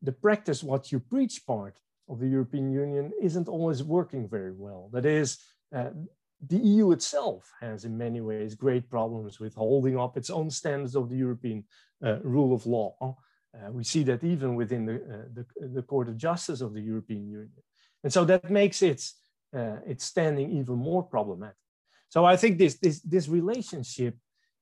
[0.00, 4.88] the practice what you preach part of the European Union isn't always working very well.
[4.92, 5.38] That is,
[5.74, 5.90] uh,
[6.46, 10.96] the EU itself has in many ways great problems with holding up its own standards
[10.96, 11.64] of the European
[12.02, 13.16] uh, rule of law.
[13.54, 16.80] Uh, we see that even within the, uh, the, the, Court of Justice of the
[16.80, 17.62] European Union.
[18.04, 19.14] And so that makes its,
[19.54, 21.56] uh, its standing even more problematic.
[22.08, 24.16] So I think this, this, this relationship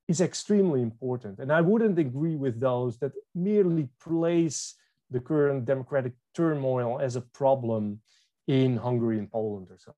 [0.09, 1.39] is extremely important.
[1.39, 4.75] And I wouldn't agree with those that merely place
[5.11, 8.01] the current democratic turmoil as a problem
[8.47, 9.95] in Hungary and Poland or so.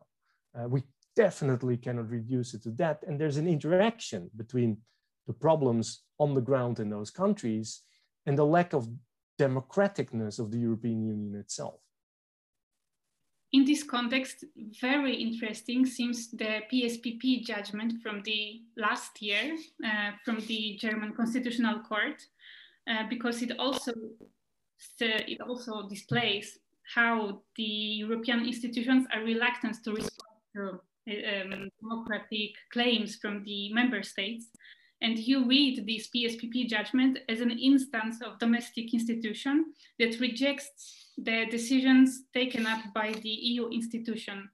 [0.59, 0.83] Uh, we
[1.17, 3.03] definitely cannot reduce it to that.
[3.07, 4.79] And there's an interaction between
[5.27, 7.83] the problems on the ground in those countries
[8.27, 8.89] and the lack of
[9.39, 11.81] democraticness of the European Union itself.
[13.53, 14.45] In this context,
[14.79, 21.81] very interesting seems the PSPP judgment from the last year uh, from the German Constitutional
[21.81, 22.23] Court,
[22.91, 23.93] uh, because it also
[25.01, 26.59] it also displays
[26.95, 27.63] how the
[28.05, 34.47] European institutions are reluctant to respond to um, democratic claims from the member states.
[35.01, 41.47] And you read this PSPP judgment as an instance of domestic institution that rejects the
[41.51, 44.49] decisions taken up by the EU institution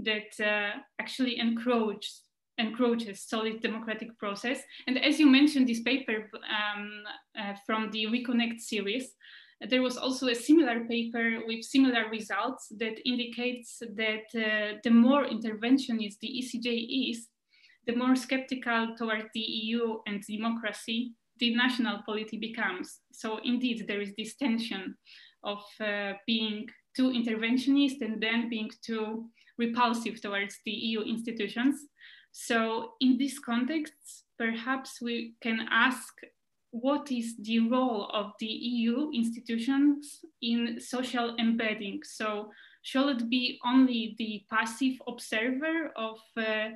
[0.00, 2.22] that uh, actually encroaches
[2.58, 4.62] encroaches solid democratic process.
[4.86, 7.02] And as you mentioned, this paper um,
[7.38, 9.12] uh, from the Reconnect series
[9.60, 15.24] there was also a similar paper with similar results that indicates that uh, the more
[15.24, 17.28] interventionist the ECJ is,
[17.86, 23.00] the more skeptical toward the EU and democracy the national polity becomes.
[23.12, 24.96] So indeed, there is this tension
[25.44, 29.26] of uh, being too interventionist and then being too
[29.58, 31.86] repulsive towards the EU institutions.
[32.32, 33.94] So in this context,
[34.38, 36.14] perhaps we can ask
[36.70, 42.00] what is the role of the EU institutions in social embedding?
[42.02, 42.50] So
[42.82, 46.68] shall it be only the passive observer of uh,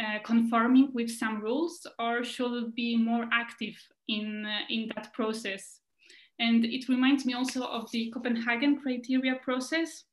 [0.00, 3.74] uh, conforming with some rules or should be more active
[4.08, 5.80] in, uh, in that process?
[6.38, 10.04] And it reminds me also of the Copenhagen criteria process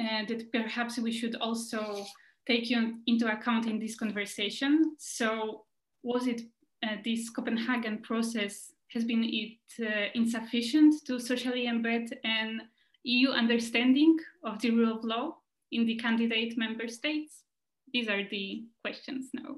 [0.00, 2.04] uh, that perhaps we should also
[2.46, 2.70] take
[3.06, 4.96] into account in this conversation.
[4.98, 5.64] So
[6.02, 6.42] was it
[6.82, 12.62] uh, this Copenhagen process has been it uh, insufficient to socially embed an
[13.04, 15.36] EU understanding of the rule of law
[15.70, 17.44] in the candidate member states?
[17.92, 19.56] These are the questions now.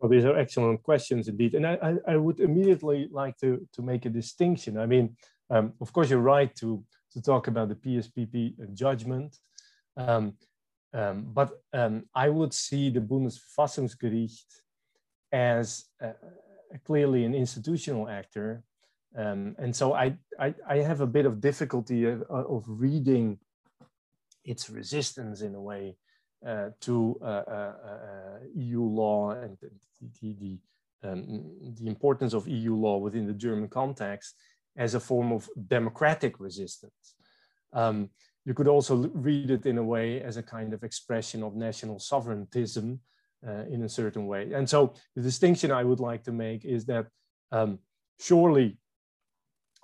[0.00, 1.54] Well, these are excellent questions indeed.
[1.54, 4.78] And I, I, I would immediately like to, to make a distinction.
[4.78, 5.16] I mean,
[5.50, 9.36] um, of course, you're right to, to talk about the PSPP judgment.
[9.96, 10.34] Um,
[10.92, 14.60] um, but um, I would see the Bundesverfassungsgericht
[15.32, 15.84] as
[16.84, 18.62] clearly an institutional actor.
[19.16, 23.38] Um, and so I, I, I, have a bit of difficulty of, of, reading
[24.44, 26.05] its resistance in a way uh,
[26.80, 30.58] to uh, uh, uh EU law and the, the,
[31.02, 34.34] um, the, importance of EU law within the German context
[34.76, 37.14] as a form of democratic resistance.
[37.72, 38.10] Um,
[38.44, 41.98] you could also read it in a way as a kind of expression of national
[41.98, 43.00] sovereigntism
[43.46, 44.52] uh, in a certain way.
[44.52, 47.06] And so the distinction I would like to make is that
[47.50, 47.80] um,
[48.20, 48.78] surely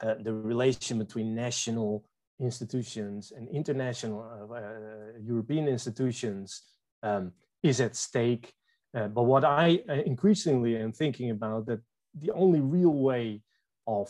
[0.01, 2.05] uh, the relation between national
[2.43, 6.63] institutions and international uh, uh European institutions
[7.03, 7.33] um,
[7.63, 8.53] is at stake.
[8.95, 11.81] Uh, but what I uh, increasingly am thinking about that
[12.19, 13.43] the only real way
[13.87, 14.09] of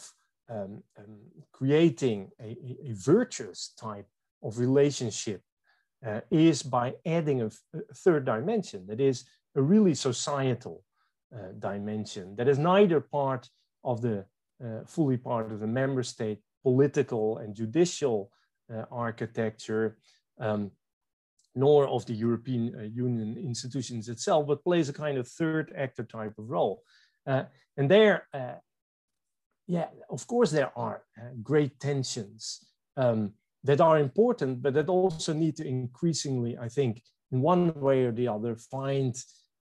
[0.49, 1.19] um, um,
[1.53, 2.57] creating a,
[2.89, 4.09] a, virtuous type
[4.43, 5.41] of relationship
[6.05, 7.51] uh, is by adding a,
[7.95, 9.25] third dimension that is
[9.55, 10.83] a really societal
[11.35, 13.49] uh, dimension that is neither part
[13.85, 14.25] of the
[14.87, 18.31] fully part of the member state political and judicial
[18.73, 19.97] uh, architecture
[20.41, 20.71] um,
[21.55, 26.05] nor of the European uh, Union institutions itself, but plays a kind of third actor
[26.05, 26.83] type of role.
[27.27, 27.45] Uh,
[27.77, 28.55] and there, uh,
[29.67, 33.33] yeah, of course, there are uh, great tensions um,
[33.65, 38.13] that are important, but that also need to increasingly, I think, in one way or
[38.13, 39.15] the other, find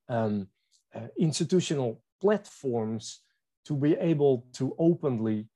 [0.09, 0.47] um,
[0.95, 3.19] uh, institutional platforms
[3.65, 5.47] to be able to openly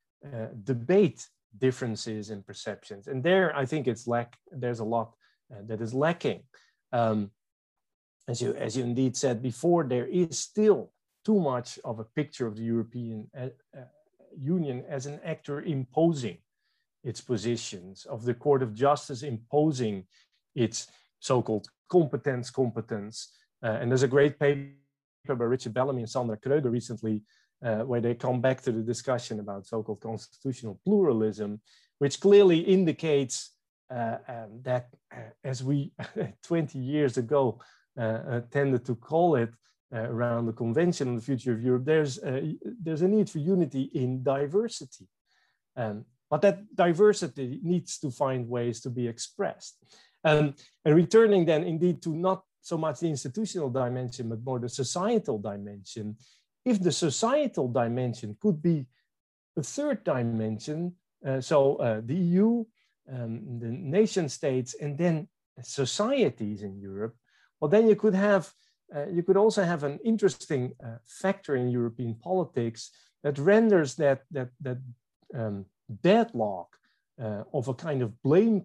[0.63, 1.27] debate
[1.57, 3.07] differences in perceptions.
[3.07, 4.37] And there, I think it's lack.
[4.51, 5.13] There's a lot
[5.51, 6.41] uh, that is lacking.
[6.91, 7.31] Um,
[8.27, 10.91] as you as you indeed said before, there is still
[11.23, 13.81] too much of a picture of the European uh, uh,
[14.37, 16.37] Union as an actor imposing
[17.03, 20.05] its positions, of the Court of Justice imposing
[20.55, 20.87] its
[21.19, 23.33] so-called competence competence.
[23.63, 24.71] Uh, and there's a great paper
[25.27, 27.23] by Richard Bellamy and Sandra Kröger recently
[27.63, 31.61] uh, where they come back to the discussion about so-called constitutional pluralism,
[31.99, 33.51] which clearly indicates
[33.91, 35.91] uh, um, that uh, as we
[36.43, 37.59] 20 years ago
[37.99, 39.51] uh, tended to call it
[39.93, 42.19] around the Convention on the Future of Europe, there's,
[42.83, 45.07] there's a need for unity in diversity.
[45.77, 49.77] Um, but that diversity needs to find ways to be expressed.
[50.23, 54.67] Um, and returning then indeed to not so much the institutional dimension, but more the
[54.67, 56.17] societal dimension,
[56.65, 58.87] if the societal dimension could be
[59.57, 60.95] a third dimension,
[61.25, 62.65] uh, so uh, the EU
[63.11, 65.27] um, the nation states and then
[65.61, 67.15] societies in Europe,
[67.59, 68.51] well, then you could have,
[68.95, 72.91] uh, you could also have an interesting uh, factor in European politics
[73.23, 74.77] that renders that, that, that
[75.33, 75.65] um,
[76.01, 76.75] deadlock
[77.21, 78.63] uh, of a kind of blame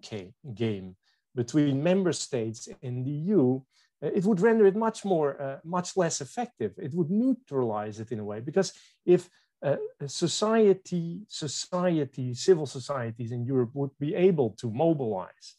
[0.53, 0.95] game
[1.35, 3.61] between member states and the EU,
[4.01, 6.73] it would render it much more, uh, much less effective.
[6.77, 8.73] It would neutralize it in a way, because
[9.05, 9.29] if
[9.63, 9.77] uh,
[10.07, 15.55] society, society, civil societies in Europe would be able to mobilize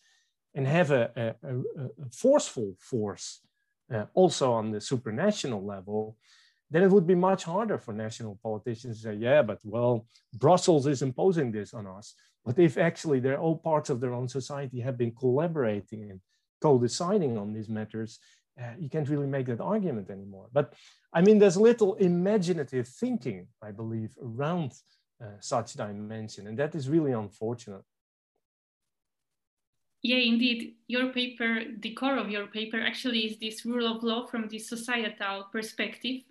[0.55, 3.41] and have a, a, a forceful force
[3.95, 6.17] uh, also on the supranational level,
[6.71, 10.87] then it would be much harder for national politicians to say, yeah, but well, Brussels
[10.87, 12.15] is imposing this on us.
[12.45, 16.21] But if actually their all parts of their own society have been collaborating and
[16.63, 18.19] co-deciding on these matters,
[18.61, 20.49] uh, you can't really make that argument anymore.
[20.53, 20.75] But
[21.13, 24.73] I mean, there's little imaginative thinking, I believe, around
[25.23, 27.85] uh, such dimension, and that is really unfortunate.
[30.03, 30.75] Yeah, indeed.
[30.89, 34.59] Your paper, the core of your paper actually is this rule of law from the
[34.59, 36.23] societal perspective.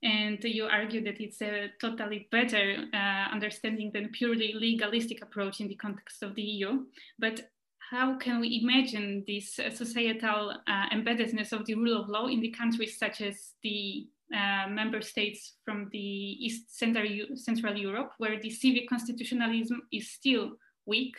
[0.00, 5.66] And you argue that it's a totally better uh, understanding than purely legalistic approach in
[5.66, 6.84] the context of the EU.
[7.18, 7.50] But
[7.90, 12.40] how can we imagine this uh, societal uh, embeddedness of the rule of law in
[12.40, 18.38] the countries such as the uh, member states from the East Central, Central Europe, where
[18.40, 20.50] the civic constitutionalism is still
[20.84, 21.16] weak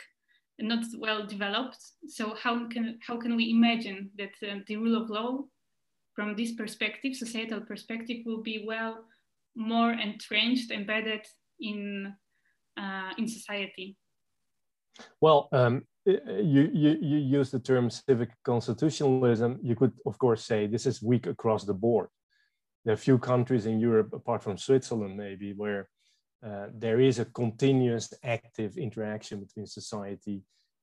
[0.60, 1.78] and not well developed.
[2.06, 5.40] So how can, how can we imagine that uh, the rule of law
[6.14, 9.04] from this perspective, societal perspective, will be well
[9.56, 11.26] more entrenched, embedded
[11.60, 12.14] in,
[12.76, 13.96] uh, in society?
[15.20, 19.58] Well, um, you, you, you use the term civic constitutionalism.
[19.62, 22.08] You could, of course, say this is weak across the board.
[22.84, 25.88] There are few countries in Europe, apart from Switzerland, maybe, where
[26.44, 30.42] uh, there is a continuous active interaction between society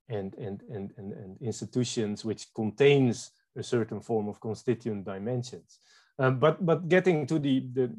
[0.09, 5.79] and, and, and, and, and, institutions, which contains a certain form of constituent dimensions.
[6.19, 7.95] Um, but, but getting to the, the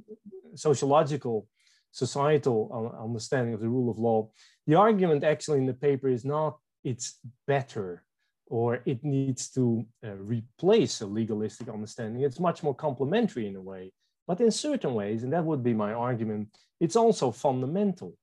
[0.55, 1.49] sociological,
[1.91, 4.31] societal understanding of the rule of law,
[4.67, 8.05] the argument actually in the paper is not it's better
[8.47, 12.23] or it needs to uh, replace a legalistic understanding.
[12.23, 13.93] It's much more complementary in a way,
[14.27, 16.49] but in certain ways, and that would be my argument,
[16.81, 18.17] it's also fundamental.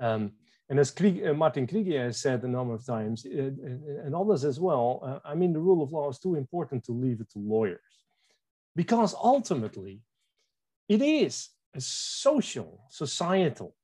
[0.00, 0.32] Um,
[0.68, 4.14] and as Krieg, uh, Martin Krygier has said a number of times, uh, uh and
[4.14, 7.20] others as well, uh, I mean, the rule of law is too important to leave
[7.20, 7.80] it to lawyers.
[8.74, 10.00] Because ultimately,
[10.88, 13.74] it is a social, societal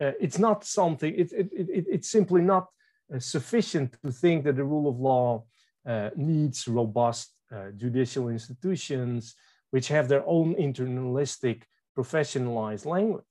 [0.00, 2.68] uh, it's not something, it, it, it, it's simply not
[3.14, 5.44] uh, sufficient to think that the rule of law
[5.86, 9.34] uh, needs robust uh, judicial institutions
[9.70, 11.62] which have their own internalistic
[11.96, 13.24] professionalized language.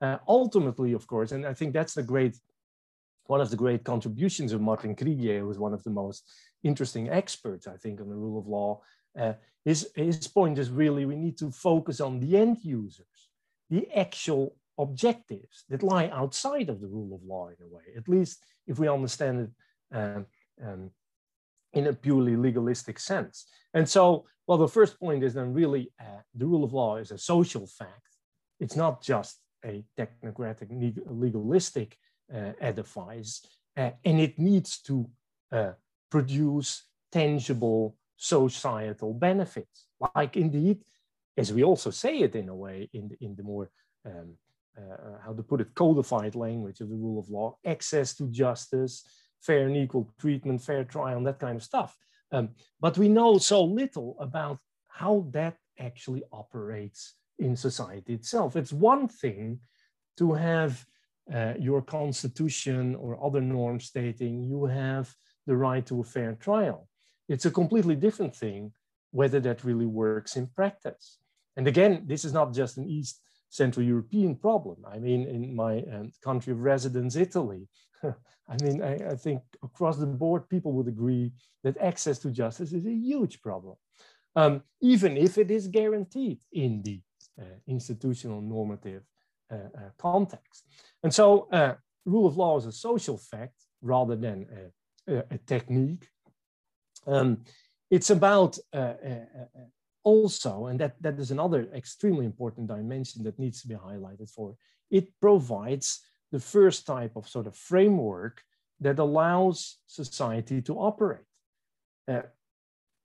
[0.00, 2.36] Uh, ultimately, of course, and I think that's the great,
[3.26, 6.30] one of the great contributions of Martin Krygier, who is one of the most
[6.62, 8.80] interesting experts, I think, on the rule of law.
[9.18, 9.32] Uh,
[9.64, 13.28] his, his point is really we need to focus on the end users,
[13.68, 18.08] the actual objectives that lie outside of the rule of law in a way, at
[18.08, 20.26] least if we understand it um,
[20.64, 20.90] um,
[21.72, 23.46] in a purely legalistic sense.
[23.74, 27.10] And so, well, the first point is then really uh, the rule of law is
[27.10, 28.16] a social fact.
[28.60, 30.68] It's not just a technocratic,
[31.06, 31.96] legalistic
[32.34, 33.44] uh, edifice,
[33.76, 35.08] uh, and it needs to
[35.52, 35.72] uh,
[36.10, 39.86] produce tangible societal benefits.
[40.14, 40.82] Like indeed,
[41.36, 43.70] as we also say it in a way in the, in the more,
[44.04, 44.34] um,
[44.76, 49.04] uh, how to put it, codified language of the rule of law, access to justice,
[49.40, 51.96] fair and equal treatment, fair trial, and that kind of stuff.
[52.32, 52.50] Um,
[52.80, 54.58] but we know so little about
[54.88, 58.56] how that actually operates in society itself.
[58.56, 59.60] It's one thing
[60.18, 60.84] to have
[61.32, 65.14] uh, your constitution or other norms stating you have
[65.46, 66.88] the right to a fair trial.
[67.28, 68.72] It's a completely different thing
[69.10, 71.18] whether that really works in practice.
[71.56, 74.84] And again, this is not just an East Central European problem.
[74.86, 77.68] I mean, in my um, country of residence, Italy,
[78.04, 81.32] I mean, I, I, think across the board, people would agree
[81.64, 83.76] that access to justice is a huge problem,
[84.36, 87.00] um, even if it is guaranteed in the
[87.40, 89.02] uh, institutional normative
[89.50, 90.64] uh, uh, context.
[91.02, 91.74] And so uh,
[92.04, 94.46] rule of law is a social fact rather than
[95.08, 96.06] a, a, a technique.
[97.06, 97.44] Um,
[97.90, 99.24] it's about uh, uh,
[100.04, 104.54] also, and that, that is another extremely important dimension that needs to be highlighted for,
[104.90, 106.00] it provides
[106.32, 108.42] the first type of sort of framework
[108.80, 111.24] that allows society to operate.
[112.06, 112.22] Uh,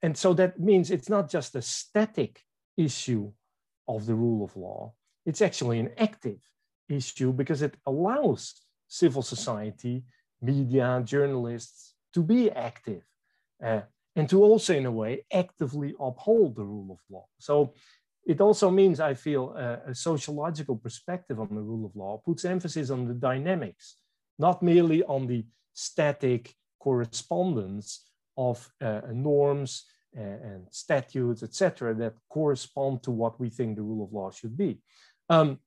[0.01, 2.41] and so that means it's not just a static
[2.77, 3.31] issue
[3.87, 4.93] of the rule of law,
[5.25, 6.39] it's actually an active
[6.89, 8.53] issue because it allows
[8.87, 10.03] civil society,
[10.41, 13.03] media, journalists to be active
[13.63, 13.81] uh,
[14.15, 17.25] and to also, in a way, actively uphold the rule of law.
[17.39, 17.73] So
[18.25, 22.45] it also means, I feel, uh, a sociological perspective on the rule of law puts
[22.45, 23.97] emphasis on the dynamics,
[24.37, 28.07] not merely on the static correspondence
[28.37, 29.85] of uh, norms
[30.17, 34.55] uh, and statutes, etc., that correspond to what we think the rule of law should
[34.55, 34.79] be.
[35.29, 35.59] Um,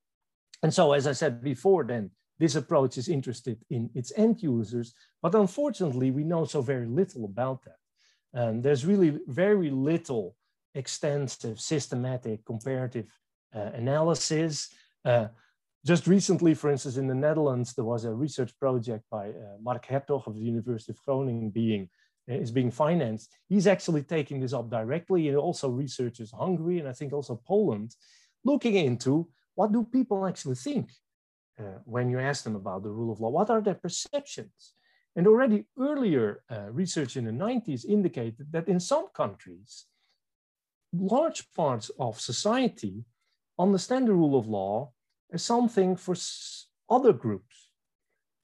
[0.63, 4.95] and so, as I said before, then this approach is interested in its end users,
[5.23, 7.77] but unfortunately, we know so very little about that.
[8.37, 10.37] Um, there's really very little
[10.75, 13.07] extensive, systematic, comparative
[13.55, 14.69] uh, analysis.
[15.05, 15.29] Uh,
[15.87, 19.87] just recently, for instance, in the Netherlands, there was a research project by uh, Marc
[19.87, 21.89] Hertogh of the University of Groningen being
[22.29, 23.33] uh, is being financed.
[23.49, 27.95] He's actually taking this up directly and also researches Hungary and I think also Poland,
[28.45, 30.91] looking into what do people actually think
[31.59, 33.31] uh, when you ask them about the rule of law?
[33.31, 34.75] What are their perceptions?
[35.17, 39.87] And already earlier uh, research in the 90s indicated that in some countries,
[40.93, 43.05] large parts of society
[43.59, 44.93] understand the rule of law
[45.33, 46.15] as something for
[46.91, 47.71] other groups,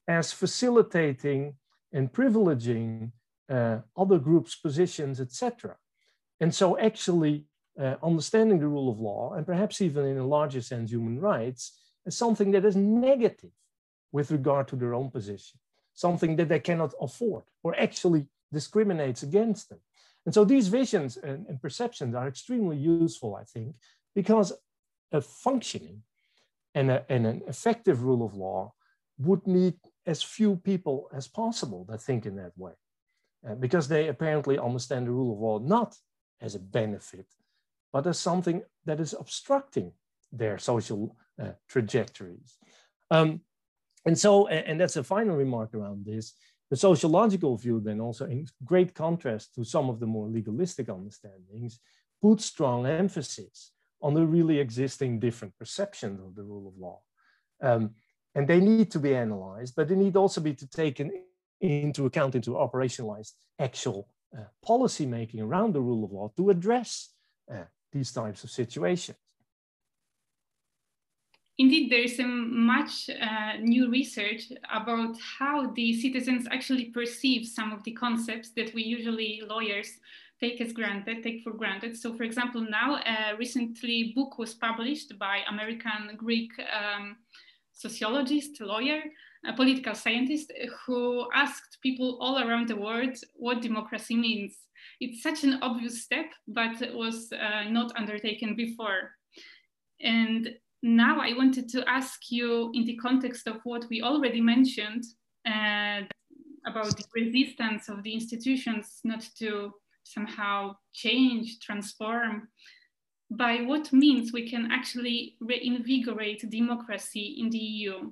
[0.07, 1.55] as facilitating
[1.91, 3.11] and privileging
[3.49, 5.75] uh, other groups' positions, etc.
[6.39, 7.45] And so, actually,
[7.79, 11.79] uh, understanding the rule of law, and perhaps even in a larger sense, human rights,
[12.05, 13.51] as something that is negative
[14.11, 15.59] with regard to their own position,
[15.93, 19.79] something that they cannot afford or actually discriminates against them.
[20.25, 23.75] And so these visions and, and perceptions are extremely useful, I think,
[24.15, 24.53] because
[25.11, 26.03] a functioning
[26.75, 28.73] and, a, and an effective rule of law
[29.17, 29.75] would need
[30.05, 32.73] as few people as possible that think in that way,
[33.47, 35.95] uh, because they apparently understand the rule of law not
[36.41, 37.27] as a benefit,
[37.91, 39.91] but as something that is obstructing
[40.31, 42.57] their social uh, trajectories.
[43.11, 43.41] Um,
[44.05, 46.33] and so, and, that's a final remark around this,
[46.69, 51.79] the sociological view then also in great contrast to some of the more legalistic understandings,
[52.21, 56.99] puts strong emphasis on the really existing different perceptions of the rule of law.
[57.61, 57.91] Um,
[58.35, 61.11] and they need to be analyzed, but they need also be taken
[61.61, 67.13] into account into operationalized actual uh, policy making around the rule of law to address
[67.51, 69.17] uh, these types of situations.
[71.59, 77.71] Indeed, there is a much uh, new research about how the citizens actually perceive some
[77.71, 79.99] of the concepts that we usually lawyers
[80.39, 81.95] take as granted, take for granted.
[81.95, 87.17] So, for example, now a recently book was published by American Greek um,
[87.71, 89.01] sociologist, lawyer,
[89.45, 90.51] a political scientist
[90.85, 94.57] who asked people all around the world what democracy means.
[94.99, 99.11] It's such an obvious step, but it was uh, not undertaken before.
[100.01, 100.49] And
[100.83, 105.05] now I wanted to ask you in the context of what we already mentioned
[105.47, 106.01] uh,
[106.65, 109.73] about the resistance of the institutions not to
[110.03, 112.49] somehow change, transform.
[113.31, 118.11] by what means we can actually reinvigorate democracy in the EU.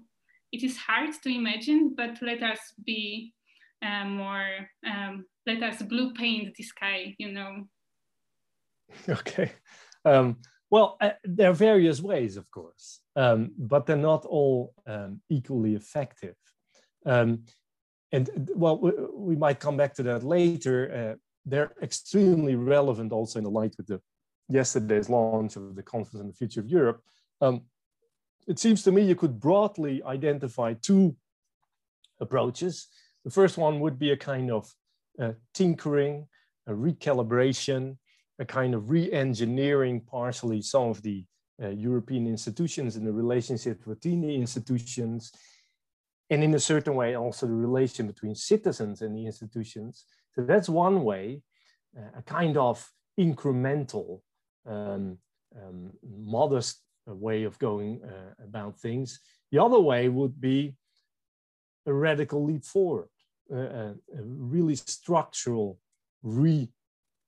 [0.51, 3.33] It is hard to imagine, but let us be
[3.85, 7.67] uh, more, um, let us blue paint the sky, you know.
[9.09, 9.51] Okay.
[10.05, 10.37] Um,
[10.71, 15.75] well, uh, there are various ways, of course, um, but they're not all um, equally
[15.75, 16.35] effective.
[17.05, 17.43] Um,
[18.13, 20.77] and well, we, we, might come back to that later.
[20.93, 24.01] Uh, they're extremely relevant also in the light with the
[24.47, 27.01] yesterday's launch of the Conference on the Future of Europe.
[27.41, 27.63] Um,
[28.47, 31.15] it seems to me you could broadly identify two
[32.21, 32.87] approaches.
[33.25, 34.73] The first one would be a kind of
[35.19, 36.27] uh, tinkering,
[36.67, 37.97] a recalibration,
[38.41, 41.23] a kind of re-engineering partially some of the
[41.63, 45.31] uh, European institutions and the relationship between the institutions,
[46.31, 49.93] and in a certain way also the relation between citizens and the institutions.
[50.33, 51.25] So that's one way,
[51.97, 52.75] uh, a kind of
[53.19, 54.21] incremental,
[54.65, 55.17] um,
[55.61, 59.19] um, modest way of going uh, about things.
[59.51, 60.59] The other way would be
[61.85, 63.09] a radical leap forward,
[63.53, 63.85] uh, a,
[64.17, 64.21] a
[64.53, 65.77] really structural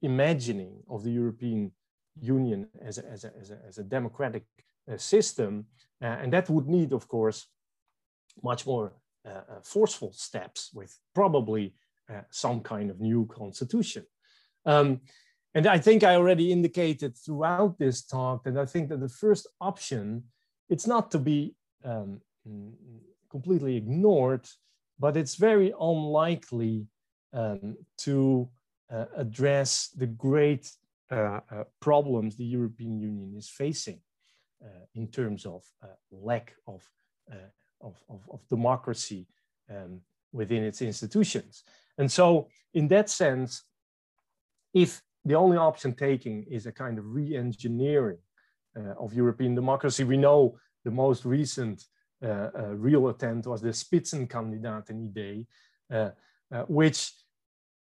[0.03, 1.71] reimagining of the European
[2.19, 4.43] Union as a, as a, as a, as a democratic
[4.91, 5.65] uh, system.
[6.01, 7.47] Uh, and that would need, of course,
[8.43, 8.93] much more
[9.25, 11.73] uh, uh, forceful steps with probably
[12.29, 14.05] some kind of new constitution.
[14.65, 14.99] Um,
[15.55, 19.47] and I think I already indicated throughout this talk that I think that the first
[19.61, 20.25] option,
[20.69, 22.19] it's not to be um,
[23.31, 24.47] completely ignored,
[24.99, 26.87] but it's very unlikely
[27.31, 28.62] um, to uh,
[29.17, 30.69] address the great
[31.11, 33.99] uh, uh, problems the European Union is facing
[34.63, 36.87] uh, in terms of uh, lack of,
[37.31, 37.49] uh,
[37.81, 39.27] of, of, of, democracy
[39.69, 39.99] um,
[40.31, 41.63] within its institutions.
[41.97, 43.63] And so in that sense,
[44.73, 48.17] if the only option taking is a kind of re-engineering
[48.77, 50.03] uh, of European democracy.
[50.03, 51.85] We know the most recent
[52.23, 55.47] uh, uh, real attempt was the Spitzenkandidaten-Idee,
[55.91, 56.09] uh,
[56.51, 57.13] uh, which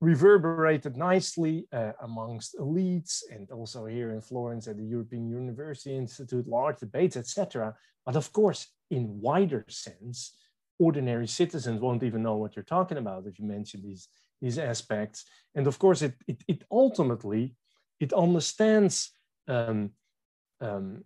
[0.05, 6.47] reverberated nicely uh, amongst elites and also here in Florence at the European University Institute,
[6.47, 7.75] large debates, etc.
[8.07, 10.37] But of course, in wider sense,
[10.79, 14.09] ordinary citizens won't even know what you're talking about if you mention these
[14.41, 15.25] these aspects.
[15.55, 17.55] And of course, it, it, it ultimately,
[17.99, 19.11] it understands
[19.49, 19.91] um,
[20.61, 21.05] um,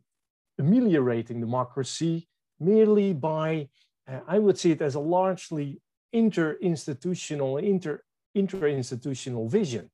[0.59, 2.29] ameliorating democracy
[2.59, 3.69] merely by,
[4.11, 5.81] uh, I would see it as a largely
[6.13, 8.03] inter-institutional, inter,
[8.39, 9.85] inter-institutional vision.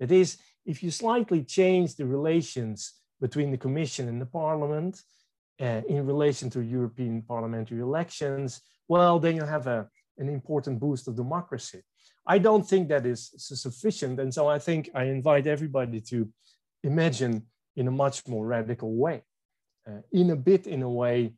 [0.00, 0.38] That is,
[0.72, 2.78] if you slightly change the relations
[3.20, 4.94] between the Commission and the Parliament
[5.60, 9.88] uh, in relation to European parliamentary elections, well, then you have a,
[10.18, 11.80] an important boost of democracy.
[12.34, 14.20] I don't think that is sufficient.
[14.20, 16.28] And so I think I invite everybody to
[16.82, 17.34] imagine
[17.76, 19.22] in a much more radical way.
[19.88, 21.34] Uh, in a bit, in a way,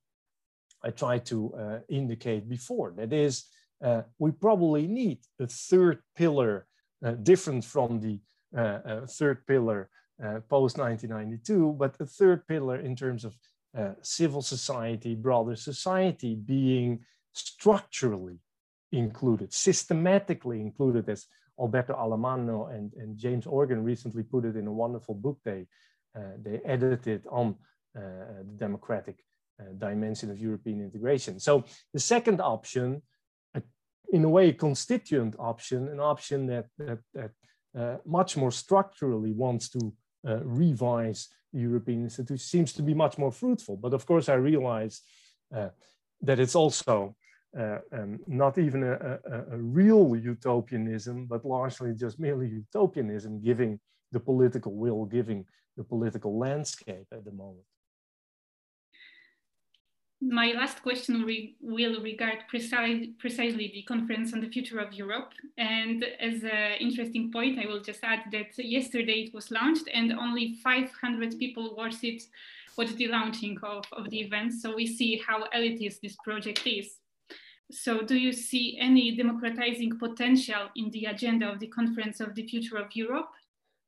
[0.82, 2.92] I tried to uh, indicate before.
[2.96, 3.44] That is,
[3.84, 6.66] uh, we probably need a third pillar
[7.04, 8.18] uh, different from the
[8.56, 9.90] uh, uh, third pillar
[10.48, 13.34] post 1992, but a third pillar in terms of
[14.00, 17.00] civil society, broader society being
[17.32, 18.38] structurally
[18.92, 21.26] included, systematically included, as
[21.60, 25.66] Alberto Alemanno and, and James Organ recently put it in a wonderful book they,
[26.16, 27.56] uh, they edited on
[27.96, 28.00] uh,
[28.38, 29.24] the democratic
[29.60, 31.38] uh, dimension of European integration.
[31.38, 33.02] So the second option,
[34.14, 37.32] in a way, a constituent option, an option that, that, that
[37.76, 39.92] uh, much more structurally wants to
[40.28, 43.76] uh, revise European institution seems to be much more fruitful.
[43.76, 45.02] But of course, I realize
[45.52, 45.70] uh,
[46.22, 47.16] that it's also
[47.58, 53.80] uh, um, not even a, a, a, real utopianism, but largely just merely utopianism, giving
[54.12, 55.44] the political will, giving
[55.76, 57.66] the political landscape at the moment.
[60.20, 65.32] My last question re will regard precise, precisely the conference on the future of Europe.
[65.58, 70.12] And as an interesting point, I will just add that yesterday it was launched and
[70.12, 72.22] only 500 people watched it,
[72.76, 74.54] watched the launching of, of the event.
[74.54, 76.96] So we see how elitist this project is.
[77.70, 82.46] So do you see any democratizing potential in the agenda of the Conference of the
[82.46, 83.30] Future of Europe?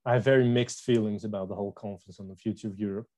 [0.05, 3.09] I have very mixed feelings about the whole Conference on the Future of Europe.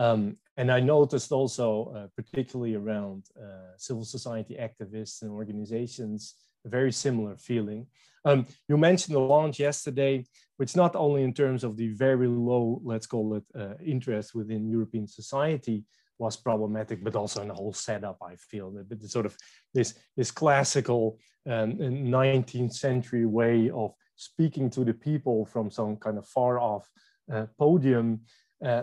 [0.00, 6.70] Um, and I noticed also, uh, particularly around uh, civil society activists and organizations, a
[6.70, 7.86] very similar feeling.
[8.24, 10.24] Um, you mentioned the launch yesterday,
[10.56, 14.70] which not only in terms of the very low, let's call it, uh, interest within
[14.70, 15.84] European society,
[16.18, 19.36] was problematic, but also in the whole setup, I feel that the sort of
[19.74, 26.18] this, this classical um, 19th century way of speaking to the people from some kind
[26.18, 26.88] of far off
[27.32, 28.20] uh, podium
[28.64, 28.82] uh,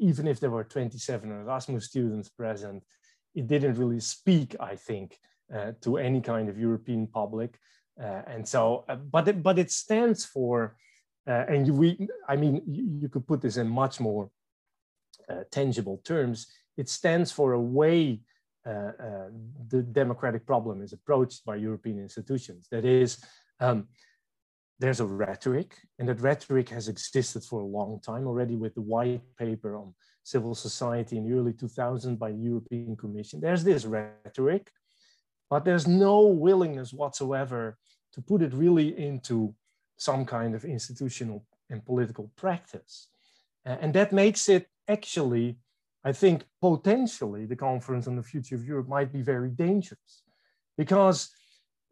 [0.00, 2.82] even if there were 27 Erasmus students present,
[3.34, 5.18] it didn't really speak, I think,
[5.54, 7.58] uh, to any kind of European public.
[8.00, 10.76] Uh, and so, uh, but, it, but it stands for,
[11.26, 14.30] uh, and we, I mean, you, you, could put this in much more
[15.50, 16.46] tangible terms.
[16.78, 18.20] It stands for a way
[18.64, 22.68] the democratic problem is approached by European institutions.
[22.70, 23.22] That is,
[23.60, 23.88] um,
[24.78, 28.80] there's a rhetoric, and that rhetoric has existed for a long time already with the
[28.80, 33.40] white paper on civil society in the early 2000s by the European Commission.
[33.40, 34.70] There's this rhetoric,
[35.50, 37.78] but there's no willingness whatsoever
[38.12, 39.54] to put it really into
[39.96, 43.08] some kind of institutional and political practice.
[43.64, 45.58] and that makes it actually,
[46.02, 50.22] I think, potentially the conference on the future of Europe might be very dangerous
[50.78, 51.30] because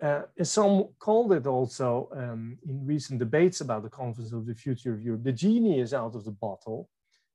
[0.03, 4.93] uh, some called it also um, in recent debates about the Conference of the Future
[4.93, 6.89] of Europe, the genie is out of the bottle.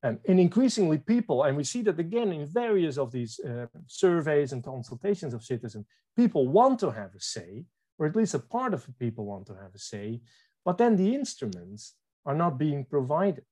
[0.03, 4.51] Um, and increasingly people, and we see that again in various of these uh, surveys
[4.51, 5.85] and consultations of citizens,
[6.15, 7.65] people want to have a say,
[7.99, 10.21] or at least a part of the people want to have a say,
[10.65, 11.93] but then the instruments
[12.25, 13.43] are not being provided.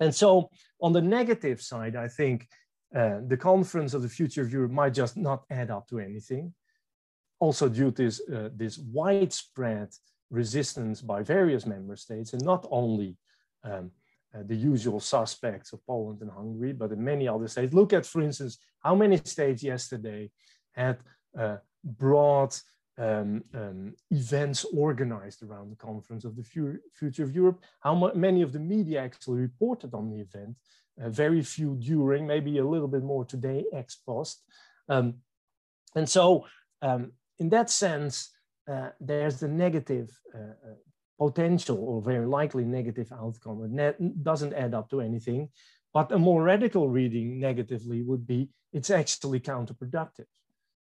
[0.00, 0.50] And so
[0.80, 2.46] on the negative side, I think
[2.94, 6.54] uh, the Conference of the Future of Europe might just not add up to anything
[7.40, 9.88] also due to this, uh, this widespread
[10.30, 13.16] resistance by various member states, and not only
[13.64, 13.90] um,
[14.34, 17.72] uh, the usual suspects of Poland and Hungary, but in many other states.
[17.72, 20.30] Look at, for instance, how many states yesterday
[20.72, 20.98] had
[21.38, 22.54] uh, broad
[22.98, 27.62] um, um, events organized around the conference of the future of Europe.
[27.80, 30.56] How many of the media actually reported on the event?
[31.00, 34.42] Uh, very few during, maybe a little bit more today, ex post.
[34.88, 35.14] Um,
[35.94, 36.44] and so
[36.82, 38.30] um, in that sense,
[38.70, 40.74] uh, there's the negative uh, uh,
[41.18, 43.78] potential or very likely negative outcome.
[43.78, 45.48] It doesn't add up to anything.
[45.94, 50.26] But a more radical reading negatively would be it's actually counterproductive.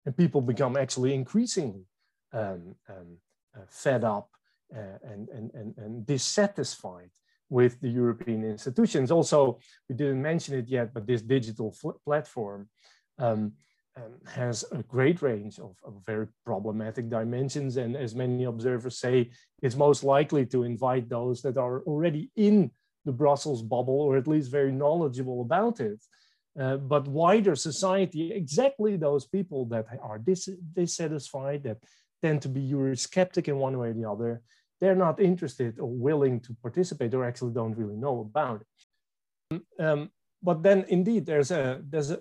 [0.04, 1.84] And people become actually increasingly
[2.32, 3.18] um, um,
[3.54, 4.30] uh, fed up
[4.74, 7.10] uh, and, and, and, and dissatisfied
[7.48, 9.10] with the European institutions.
[9.10, 12.68] Also, we didn't mention it yet, but this digital platform
[13.18, 13.52] um,
[13.96, 17.76] um, has a great range of, of, very problematic dimensions.
[17.76, 19.30] And as many observers say,
[19.62, 22.70] it's most likely to invite those that are already in
[23.04, 26.02] the Brussels bubble, or at least very knowledgeable about it.
[26.58, 31.78] Uh, but wider society, exactly those people that are dis dissatisfied, that
[32.22, 34.42] tend to be Eurosceptic in one way or the other,
[34.80, 39.62] they're not interested or willing to participate or actually don't really know about it.
[39.78, 40.10] Um,
[40.42, 42.20] but then indeed, there's a, there's a,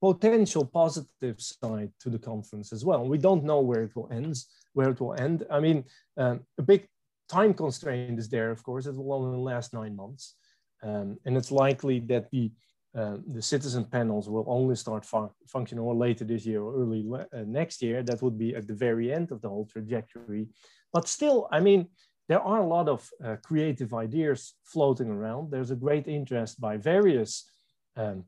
[0.00, 3.06] potential positive side to the conference as well.
[3.06, 4.36] We don't know where it will end.
[4.74, 5.44] Where it will end.
[5.50, 5.84] I mean,
[6.16, 6.86] um, a big
[7.28, 8.50] time constraint is there.
[8.50, 10.34] Of course, it will only last nine months,
[10.82, 12.52] um, and it's likely that the
[12.96, 17.06] uh, the citizen panels will only start fun functioning or later this year or early
[17.12, 18.02] uh, next year.
[18.02, 20.48] That would be at the very end of the whole trajectory.
[20.92, 21.88] But still, I mean,
[22.28, 25.50] there are a lot of uh, creative ideas floating around.
[25.50, 27.50] There's a great interest by various
[27.96, 28.24] um,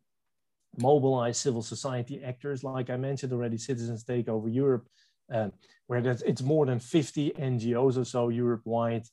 [0.79, 4.87] mobilize civil society actors, like I mentioned already, Citizens Take Over Europe,
[5.33, 5.49] uh,
[5.87, 9.05] where it's more than 50 NGOs or so Europe-wide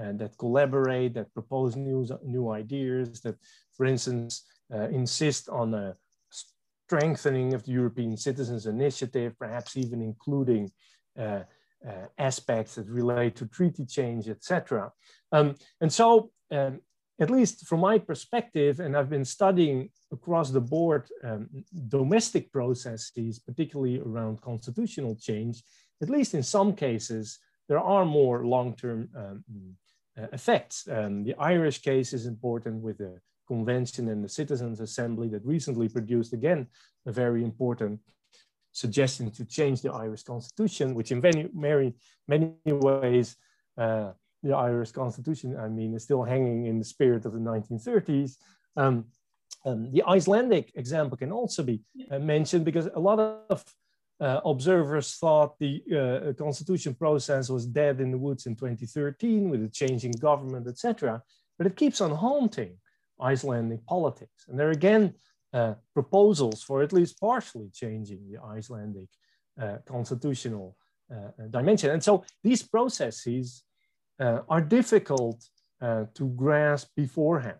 [0.00, 3.36] uh, that collaborate, that propose new, new ideas, that,
[3.76, 4.44] for instance,
[4.74, 5.96] uh, insist on a
[6.86, 10.70] strengthening of the European Citizens Initiative, perhaps even including
[11.18, 11.40] uh,
[11.86, 14.90] uh, aspects that relate to treaty change, etc.
[15.32, 16.80] Um, and so um,
[17.18, 21.48] at least from my perspective, and I've been studying across the board um,
[21.88, 25.62] domestic processes, particularly around constitutional change,
[26.02, 27.38] at least in some cases,
[27.68, 29.44] there are more long-term um,
[30.18, 30.86] uh, effects.
[30.90, 35.88] Um, the Irish case is important with the convention and the Citizens Assembly that recently
[35.88, 36.66] produced, again,
[37.06, 38.00] a very important
[38.72, 41.94] suggestion to change the Irish constitution, which in many, many,
[42.28, 43.36] many ways
[43.78, 44.12] uh,
[44.46, 48.36] the Irish Constitution, I mean, is still hanging in the spirit of the 1930s.
[48.76, 49.06] Um,
[49.64, 51.80] um, the Icelandic example can also be
[52.10, 53.64] uh, mentioned because a lot of
[54.20, 59.62] uh, observers thought the uh, constitution process was dead in the woods in 2013 with
[59.64, 61.22] a changing government, etc.
[61.58, 62.78] But it keeps on haunting
[63.20, 64.46] Icelandic politics.
[64.48, 65.14] And there are again
[65.52, 69.08] uh, proposals for at least partially changing the Icelandic
[69.60, 70.76] uh, constitutional
[71.10, 71.90] uh, dimension.
[71.90, 73.62] And so these processes
[74.20, 75.48] uh, are difficult
[75.80, 77.58] uh, to grasp beforehand.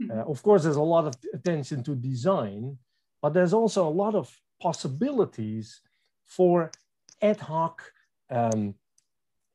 [0.00, 0.10] Hmm.
[0.10, 2.78] Uh, of course, there's a lot of attention to design,
[3.20, 5.80] but there's also a lot of possibilities
[6.24, 6.70] for
[7.20, 7.82] ad hoc
[8.30, 8.74] um,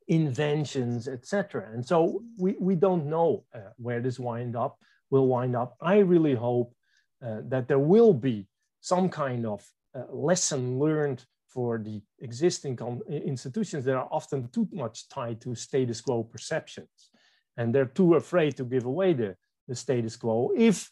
[0.06, 1.68] inventions, etc.
[1.72, 4.78] And so we, we don't know uh, where this wind up.
[5.10, 5.76] will wind up.
[5.80, 6.74] I really hope
[7.24, 8.46] uh, that there will be
[8.80, 12.78] some kind of uh, lesson learned for the existing
[13.08, 17.10] institutions that are often too much tied to status quo perceptions.
[17.56, 19.34] And they're too afraid to give away the,
[19.66, 20.90] the status quo if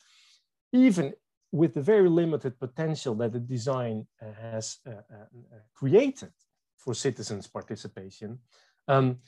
[0.73, 1.13] even
[1.53, 6.33] with the very limited potential that the design uh, has uh, uh, created
[6.77, 8.39] for citizens' participation,
[8.89, 9.19] um,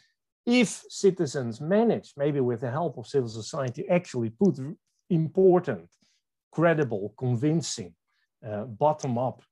[0.45, 4.59] if citizens manage, maybe with the help of civil society, actually put
[5.11, 5.89] important,
[6.51, 7.95] credible, convincing,
[8.47, 9.43] uh, bottom-up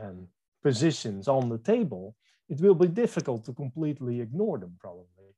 [0.00, 0.28] um,
[0.64, 2.16] positions on the table,
[2.48, 5.30] it will be difficult to completely ignore them, probably.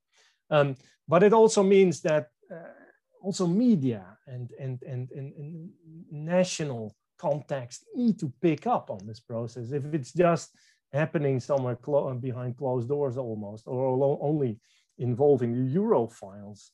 [0.49, 0.75] Um,
[1.07, 2.73] but it also means that uh,
[3.21, 5.69] also media and, and, and, and, and
[6.11, 9.71] national context need to pick up on this process.
[9.71, 10.49] If it's just
[10.93, 14.59] happening somewhere clo behind closed doors almost, or only
[14.97, 16.69] involving the Europhiles,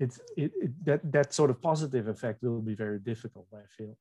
[0.00, 3.96] it's, it, it, that, that sort of positive effect will be very difficult, I feel.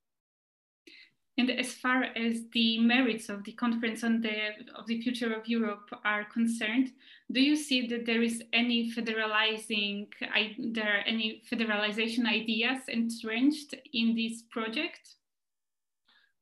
[1.37, 4.35] And as far as the merits of the conference on the
[4.75, 6.91] of the future of Europe are concerned,
[7.31, 13.75] do you see that there is any federalizing, I, there are any federalization ideas entrenched
[13.93, 15.15] in this project?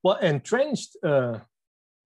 [0.02, 1.38] Well, entrenched, uh,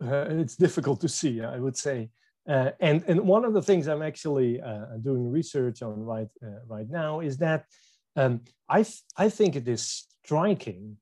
[0.05, 2.11] uh, it's difficult to see, I would say.
[2.47, 6.61] Uh, and, and one of the things I'm actually uh, doing research on right, uh,
[6.67, 7.65] right now is that
[8.17, 9.83] um, I, th I think it is
[10.23, 10.99] striking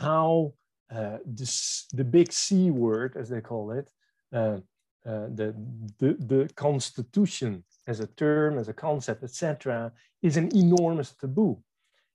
[0.00, 0.54] how
[0.90, 3.88] uh, this, the big C word, as they call it,
[4.32, 4.58] uh,
[5.06, 5.54] uh, the,
[5.98, 11.62] the, the constitution as a term, as a concept, etc., is an enormous taboo.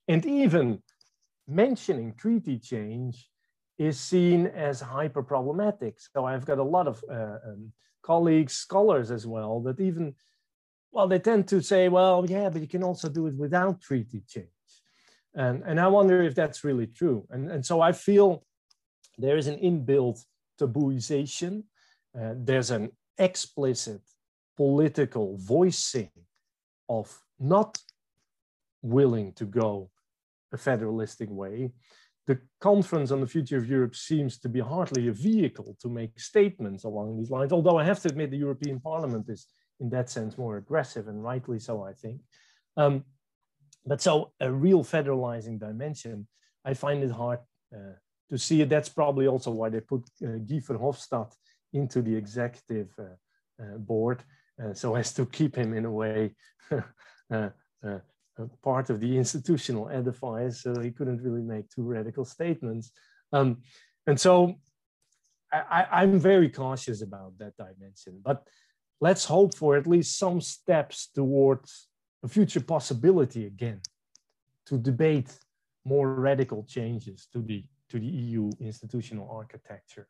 [0.08, 0.82] And even
[1.48, 3.30] mentioning treaty change
[3.78, 6.00] is seen as hyper problematic.
[6.00, 10.16] So I've got a lot of uh, um, colleagues, scholars as well, that even,
[10.92, 14.24] well, they tend to say, well, yeah, but you can also do it without treaty
[14.28, 14.48] change.
[15.36, 17.28] And, and I wonder if that's really true.
[17.30, 18.44] And, and so I feel
[19.20, 20.24] there is an inbuilt
[20.60, 21.64] tabooization.
[22.20, 24.02] Uh, there's an explicit
[24.58, 26.12] political voicing
[26.88, 27.06] of
[27.40, 27.78] not
[28.82, 29.90] willing to go
[30.52, 31.72] a federalistic way.
[32.28, 36.20] The conference on the future of Europe seems to be hardly a vehicle to make
[36.20, 39.48] statements along these lines, although I have to admit the European Parliament is
[39.80, 42.22] in that sense more aggressive and rightly so, I think.
[42.78, 43.04] Um,
[43.86, 46.28] but so a real federalizing dimension,
[46.66, 47.40] I find it hard
[47.74, 47.96] uh,
[48.30, 48.70] to see it.
[48.70, 51.34] That's probably also why they put uh, Guy Verhofstadt
[51.74, 54.24] into the executive uh, uh, board,
[54.64, 56.34] uh, so as to keep him in a way
[58.64, 62.92] part of the institutional edifice, so he couldn't really make too radical statements.
[63.32, 63.58] Um,
[64.08, 64.56] and so
[65.52, 68.48] I, am very cautious about that dimension, but
[69.02, 71.88] let's hope for at least some steps towards
[72.24, 73.82] a future possibility again
[74.68, 75.32] to debate
[75.86, 80.08] more radical changes to the to the EU institutional architecture.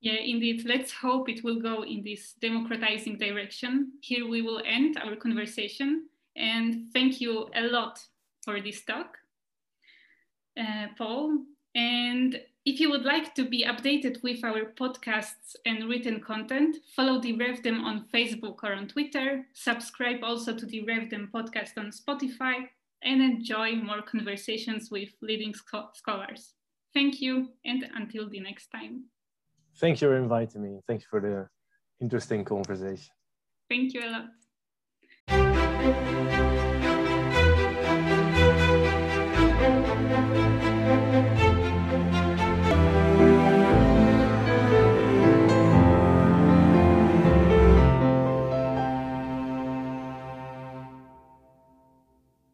[0.00, 0.64] Yeah, indeed.
[0.66, 3.92] Let's hope it will go in this democratizing direction.
[4.00, 6.08] Here we will end our conversation.
[6.36, 7.98] And thank you a lot
[8.44, 9.16] for this talk,
[10.58, 11.38] uh, Paul.
[11.74, 17.20] And if you would like to be updated with our podcasts and written content, follow
[17.20, 19.46] the RevDem on Facebook or on Twitter.
[19.54, 22.68] Subscribe also to the RevDem podcast on Spotify
[23.02, 25.54] and enjoy more conversations with leading
[25.94, 26.55] scholars.
[26.96, 29.04] Thank you, and until the next time.
[29.78, 30.80] Thank you for inviting me.
[30.88, 31.46] Thank you for the
[32.00, 33.12] interesting conversation.
[33.68, 34.24] Thank you a
[35.28, 36.06] lot.